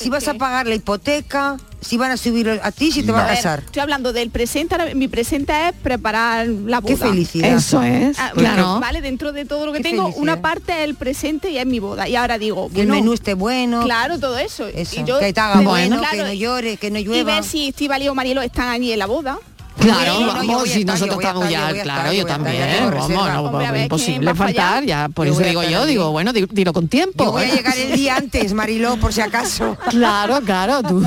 [0.01, 3.23] si vas a pagar la hipoteca, si van a subir a ti, si te vas
[3.23, 3.59] a ver, casar.
[3.65, 6.93] Estoy hablando del presente, ahora mi presente es preparar la boda.
[6.93, 7.49] Qué felicidad.
[7.57, 8.79] Eso es, Ah, claro.
[8.79, 10.21] Vale, dentro de todo lo que Qué tengo, felicidad.
[10.21, 12.07] una parte es el presente y es mi boda.
[12.07, 13.83] Y ahora digo, Que el menú esté bueno.
[13.83, 14.67] Claro, todo eso.
[14.67, 17.03] Eso, Y yo que te haga tengo- bueno, claro, que no llore, que no Y
[17.03, 17.35] llueva.
[17.35, 19.39] ver si Estivali o Marielo están allí en la boda.
[19.79, 23.33] Claro, no, vamos, si estar, nosotros estamos ya, claro, yo también, vamos, reserva.
[23.33, 26.33] no, Hombre, a ver, ¿quién imposible faltar, ya, por Yo eso digo yo, digo, bueno,
[26.33, 27.23] dilo con tiempo.
[27.23, 29.77] Yo voy a llegar el día antes, Mariló, por si acaso.
[29.91, 31.03] Claro, claro, tú.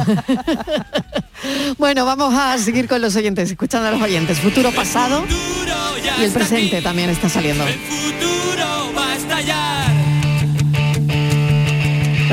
[1.79, 4.39] bueno, vamos a seguir con los oyentes, escuchando a los oyentes.
[4.39, 5.25] Futuro, pasado
[6.19, 7.65] y el presente también está saliendo.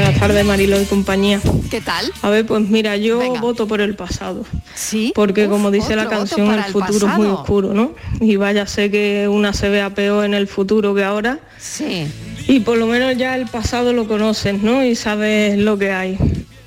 [0.01, 1.39] Buenas tardes, Marilo y compañía.
[1.69, 2.11] ¿Qué tal?
[2.23, 4.43] A ver, pues mira, yo voto por el pasado.
[4.73, 5.11] Sí.
[5.13, 7.93] Porque Uf, como dice la canción, el el futuro es muy oscuro, ¿no?
[8.19, 11.39] Y vaya sé que una se vea peor en el futuro que ahora.
[11.59, 12.07] Sí.
[12.47, 14.83] Y por lo menos ya el pasado lo conoces, ¿no?
[14.83, 16.17] Y sabes lo que hay.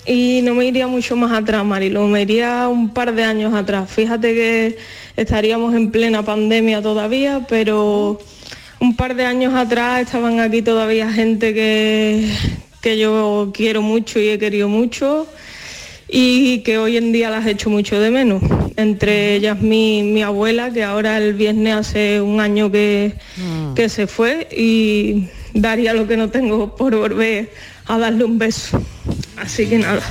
[0.07, 3.91] Y no me iría mucho más atrás, Marilo, me iría un par de años atrás.
[3.91, 4.79] Fíjate que
[5.17, 8.21] estaríamos en plena pandemia todavía, pero
[8.79, 12.31] un par de años atrás estaban aquí todavía gente que,
[12.85, 15.27] que yo quiero mucho y he querido mucho
[16.07, 18.43] y que hoy en día las echo mucho de menos.
[18.77, 23.15] Entre ellas mi, mi abuela, que ahora el viernes hace un año que,
[23.75, 27.51] que se fue y daría lo que no tengo por volver
[27.87, 28.79] a darle un beso.
[29.39, 30.03] Así que nada,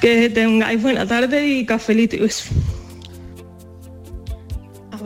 [0.00, 2.46] que tengáis buena tarde y cafelito y beso.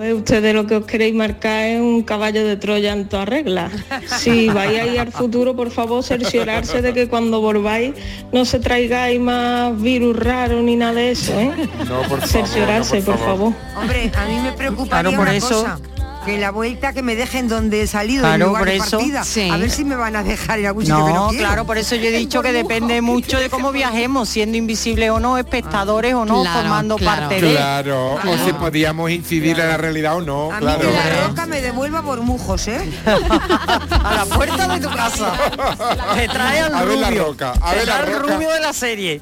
[0.03, 3.71] Ver, ustedes lo que os queréis marcar es un caballo de Troya en toda regla.
[4.19, 7.95] Si vais a ir al futuro, por favor, cerciorarse de que cuando volváis
[8.33, 11.53] no se traigáis más virus raros ni nada de eso, ¿eh?
[11.89, 13.53] No, por favor, cerciorarse, no, por por, favor.
[13.53, 13.81] favor.
[13.83, 15.79] Hombre, a mí me preocuparía Claro, por una eso- cosa.
[16.25, 18.97] Que la vuelta que me dejen donde he salido, Claro, en lugar por de eso-
[18.99, 19.25] partida.
[19.25, 19.51] sí.
[19.51, 21.45] A ver si me van a dejar en algún sitio que no quiero.
[21.47, 25.19] claro, por eso yo he dicho que depende mucho de cómo viajemos, siendo invisibles o
[25.19, 27.23] no, espectadores o no, Claro, formando claro.
[27.23, 27.55] parte de.
[27.57, 31.47] Claro, o si podíamos incidir en la realidad o no, A mí que la roca
[31.47, 32.81] me devuelva bormujos, ¿eh?
[33.07, 35.33] a la puerta de tu casa.
[36.15, 38.35] Te trae al A ver la roca, a ver la el roca.
[38.35, 39.21] rubio de la serie.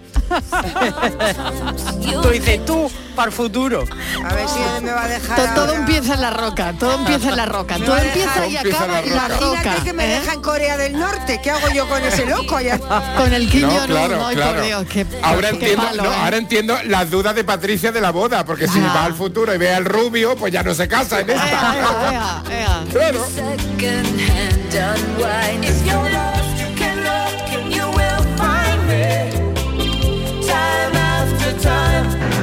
[2.00, 3.84] Tú dices tú, para el futuro.
[4.24, 5.36] A ver si me va a dejar.
[5.36, 5.78] To- todo ahora.
[5.78, 9.14] empieza en la roca, todo empieza en la roca, Me todo empieza y acaba en
[9.16, 9.46] la roca.
[9.52, 10.20] Imagínate que me ¿eh?
[10.20, 11.40] deja en Corea del Norte.
[11.42, 12.78] ¿Qué hago yo con ese loco allá?
[13.16, 14.54] Con el quiño No, claro, ay, claro.
[14.56, 16.16] por Dios, qué, ahora qué entiendo, no, ¿eh?
[16.24, 18.92] ahora entiendo las dudas de Patricia de la boda, porque si Ah.
[18.94, 21.48] va al futuro y ve al rubio, pues ya no se casa en esta.
[21.48, 22.84] Ea, ea.
[22.90, 23.24] Claro.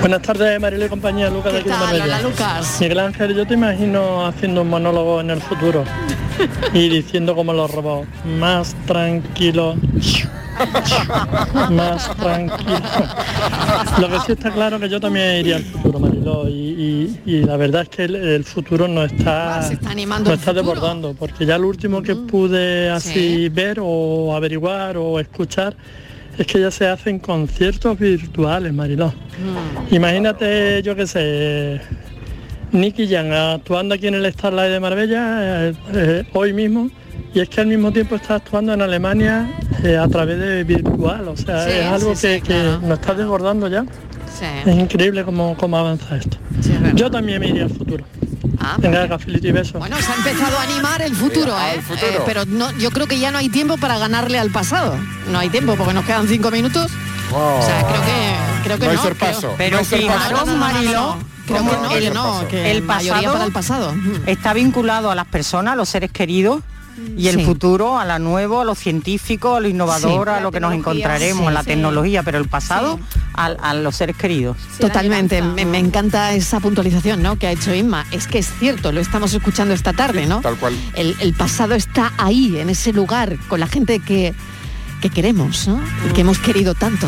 [0.02, 1.62] Buenas tardes, Mariló y compañía, Lucas de
[2.24, 2.78] Lucas.
[2.80, 5.84] Miguel Ángel, yo te imagino haciendo un monólogo en el futuro
[6.74, 9.76] y diciendo como los robots, más tranquilo,
[11.72, 12.80] más tranquilo.
[14.00, 17.44] Lo que sí está claro que yo también iría al futuro, Mariló, y, y- y
[17.44, 20.74] la verdad es que el, el futuro no está, Se está animando no está futuro.
[20.74, 23.50] desbordando, porque ya lo último que pude así Sí.
[23.50, 25.76] ver o averiguar o escuchar
[26.38, 29.14] es que ya se hacen conciertos virtuales, Mariló.
[29.92, 31.82] Imagínate, yo qué sé,
[32.72, 36.90] Nicky Jam actuando aquí en el Starlight de Marbella eh, eh, hoy mismo
[37.34, 39.50] y es que al mismo tiempo está actuando en Alemania
[39.84, 43.00] eh, a través de virtual, o sea, Sí, es algo sí, que, sí, que nos
[43.00, 43.86] está desbordando ya.
[44.40, 44.46] Sí.
[44.66, 46.38] Es increíble cómo, cómo avanza esto.
[46.94, 48.06] Yo también me iría al futuro.
[48.60, 49.80] Ah, Venga, y.
[49.80, 51.82] Bueno, se ha empezado a animar el futuro, ¿eh?
[51.82, 52.08] futuro.
[52.12, 54.96] Eh, pero no, yo creo que ya no hay tiempo para ganarle al pasado.
[55.32, 56.92] No hay tiempo porque nos quedan cinco minutos.
[57.34, 59.00] O sea, creo que creo que No no.
[59.00, 60.12] hay sorpaso, creo- Pero no hay sorpaso.
[60.14, 61.18] fijaros, No, no, no, no, Mariló, no.
[61.48, 63.96] Creo que no, que no, que el mayoría pasado para el pasado.
[64.26, 66.62] está vinculado a las personas, a los seres queridos,
[67.18, 67.46] y el Sí.
[67.46, 70.34] futuro a lo nuevo, a lo científico, a lo innovador, Sí.
[70.34, 71.68] a lo que nos encontraremos, Sí, a la sí.
[71.68, 73.00] tecnología, pero el pasado
[73.34, 74.58] a, a los seres queridos.
[74.80, 77.38] Totalmente, me, me encanta esa puntualización ¿no?
[77.38, 78.06] que ha hecho Inma.
[78.12, 80.42] Es que es cierto, lo estamos escuchando esta tarde, ¿no?
[80.42, 80.76] Tal cual.
[80.96, 84.34] El, el pasado está ahí, en ese lugar, con la gente que,
[85.02, 85.80] que queremos, ¿no?
[86.10, 87.08] Y que hemos querido tanto.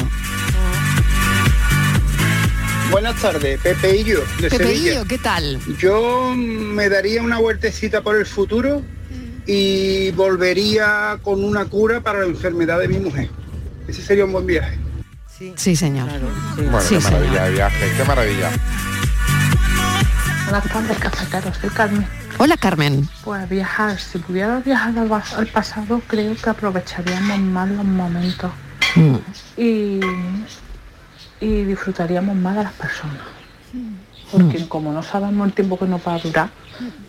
[2.92, 4.92] Buenas tardes, Pepe y yo, de Pepe Sevilla.
[4.94, 5.60] Illo, ¿qué tal?
[5.78, 8.82] Yo me daría una vueltecita por el futuro
[9.52, 13.32] y volvería con una cura para la enfermedad de mi mujer.
[13.88, 14.78] Ese sería un buen viaje.
[15.56, 16.08] Sí, señor.
[16.56, 17.14] Bueno, Sí, qué señor.
[17.22, 18.52] maravilla de viaje, qué maravilla.
[20.72, 21.58] Tardes, cafeteros.
[21.58, 22.08] Soy Carmen.
[22.38, 23.10] Hola, Carmen.
[23.24, 28.52] Pues viajar, si pudiera viajar al, pas- al pasado, creo que aprovecharíamos más los momentos
[29.58, 30.00] y,
[31.40, 33.18] y disfrutaríamos más de las personas.
[34.32, 36.50] Porque como no sabemos el tiempo que nos va a durar,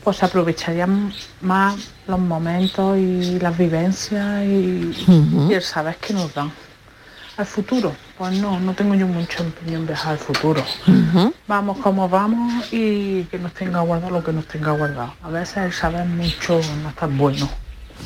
[0.02, 1.12] pues aprovecharían
[1.42, 4.94] más los momentos y las vivencias y
[5.50, 6.50] el saber que nos dan.
[7.36, 10.62] Al futuro, pues no, no tengo yo mucho empeño en viajar al futuro.
[11.46, 15.14] Vamos como vamos y que nos tenga guardado lo que nos tenga guardado.
[15.22, 17.48] A veces el saber mucho no es tan bueno.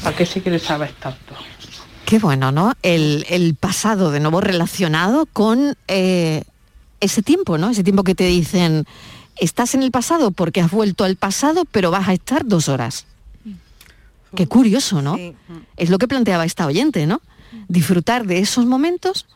[0.02, 1.34] ¿Para qué se quiere saber tanto?
[2.04, 2.74] Qué bueno, ¿no?
[2.82, 6.44] El, el pasado de nuevo relacionado con eh,
[7.04, 7.70] ese tiempo, ¿no?
[7.70, 8.84] Ese tiempo que te dicen,
[9.36, 13.06] estás en el pasado porque has vuelto al pasado, pero vas a estar dos horas.
[14.34, 15.16] Qué curioso, ¿no?
[15.76, 17.20] Es lo que planteaba esta oyente, ¿no?
[17.68, 19.26] Disfrutar de esos momentos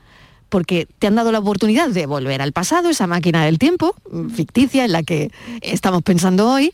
[0.48, 4.30] porque te han dado la oportunidad de volver al pasado, esa máquina del tiempo mm,
[4.30, 6.72] ficticia en la que estamos pensando hoy,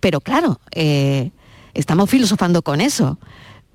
[0.00, 1.30] pero claro, eh,
[1.74, 3.18] estamos filosofando con eso.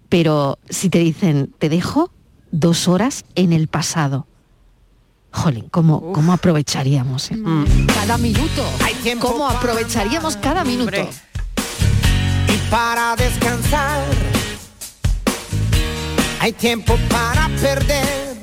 [0.09, 2.11] Pero si te dicen, te dejo
[2.51, 4.27] dos horas en el pasado,
[5.31, 7.37] jolín, ¿cómo, cómo aprovecharíamos eh?
[7.93, 8.63] cada minuto?
[9.19, 11.09] ¿Cómo aprovecharíamos cada minuto?
[12.47, 14.03] y para descansar.
[16.39, 18.35] Hay tiempo para perder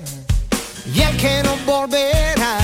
[0.95, 2.59] y el que no volverá.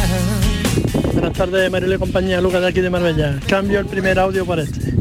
[1.13, 3.41] Buenas tardes, Mariló y compañía, Lucas de aquí de Marbella.
[3.49, 4.95] Cambio el primer audio por este.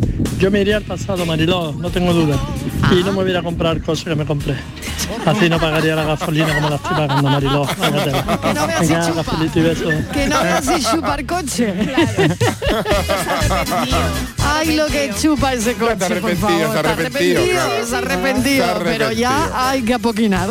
[0.43, 2.37] Yo me iría al pasado, Mariló, no tengo duda.
[2.91, 4.57] Y no me voy a ir a comprar cosas que me compré.
[5.25, 7.65] Así no pagaría la gasolina como la estoy pagando, Mariló.
[7.65, 9.23] Que no veas si Venga, chupa.
[9.23, 9.85] cafelito y beso.
[10.11, 11.73] Que no veas si chupar coche.
[14.45, 16.75] Ay, lo que chupa ese coche, por arrepentido, favor.
[16.75, 18.81] Está arrepentido, arrepentido, claro.
[18.83, 20.49] pero ya hay que apoquinar.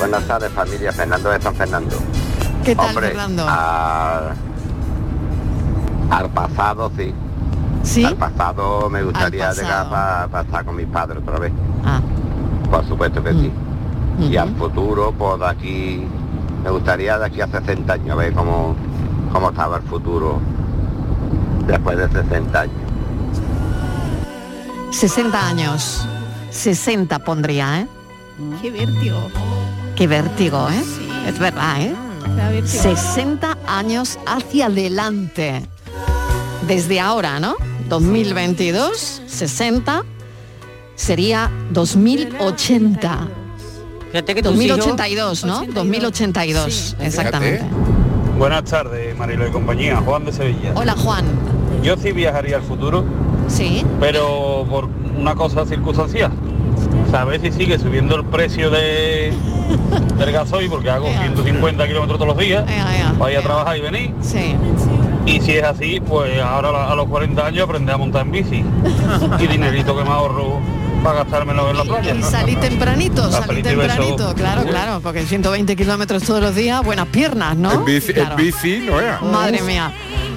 [0.00, 2.02] Buenas tardes familia, Fernando de San Fernando.
[2.64, 3.46] ¿Qué tal, Hombre, Fernando?
[3.48, 4.32] a-
[6.10, 7.12] Al pasado sí.
[7.82, 8.04] ¿Sí?
[8.04, 10.28] Al pasado me gustaría Al llegar pasado.
[10.30, 11.52] para estar con mis padres otra vez.
[11.84, 12.00] Ah.
[12.70, 13.52] Por supuesto que sí.
[14.20, 14.40] Y Ujú.
[14.40, 16.06] al futuro, pues de aquí,
[16.64, 18.74] me gustaría de aquí a 60 años, ver cómo,
[19.32, 20.40] cómo estaba el futuro
[21.66, 22.74] después de 60 años.
[24.90, 26.06] 60 años.
[26.50, 27.86] 60 pondría, ¿eh?
[28.62, 29.18] Qué vértigo.
[29.94, 30.82] Qué vértigo, ¿eh?
[31.26, 31.94] Es verdad, ¿eh?
[32.36, 32.82] Da vértigo.
[32.82, 35.68] 60 años hacia adelante.
[36.68, 37.56] Desde ahora, ¿no?
[37.88, 40.04] 2022, 60,
[40.94, 43.28] sería 2080.
[44.12, 45.64] Fíjate que tus 2082, ¿no?
[45.64, 47.64] 2082, exactamente.
[48.38, 49.96] Buenas tardes, Marilo y compañía.
[50.04, 50.72] Juan de Sevilla.
[50.74, 51.24] Hola, Juan.
[51.82, 53.02] Yo sí viajaría al futuro,
[53.48, 53.82] Sí.
[53.98, 56.32] pero por una cosa circunstancial.
[57.10, 59.32] Saber si sigue subiendo el precio de,
[60.18, 64.14] del gasoil, porque hago 150 kilómetros todos los días, ir a trabajar y venir.
[64.20, 64.54] Sí.
[65.28, 68.64] Y si es así, pues ahora a los 40 años aprendí a montar en bici.
[69.38, 70.58] y dinerito que me ahorro
[71.04, 72.14] para gastármelo en la playa.
[72.14, 77.56] Y salí tempranito, salí tempranito, claro, claro, porque 120 kilómetros todos los días, buenas piernas,
[77.56, 77.72] ¿no?
[77.72, 78.30] En bici, Claro.
[78.32, 79.20] en bici no era.
[79.20, 79.92] Madre mía.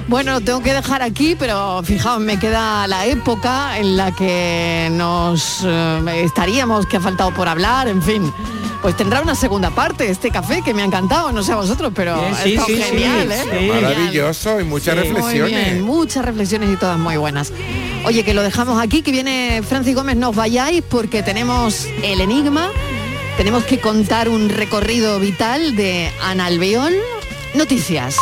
[0.08, 5.62] Bueno, tengo que dejar aquí, pero fijaos, me queda la época en la que nos
[5.64, 8.32] eh, estaríamos, que ha faltado por hablar, en fin.
[8.82, 11.92] Pues tendrá una segunda parte este café que me ha encantado, no sé a vosotros,
[11.94, 13.70] pero sí, estado sí, sí, genial, ¿eh?
[13.72, 15.50] Maravilloso y muchas Muy reflexiones.
[15.50, 17.52] bien, muchas reflexiones y todas muy buenas.
[18.04, 22.20] Oye, que lo dejamos aquí, que viene Francis Gómez, no os vayáis porque tenemos el
[22.20, 22.70] enigma,
[23.36, 26.92] tenemos que contar un recorrido vital de Ana Alveol.
[27.54, 28.16] Noticias.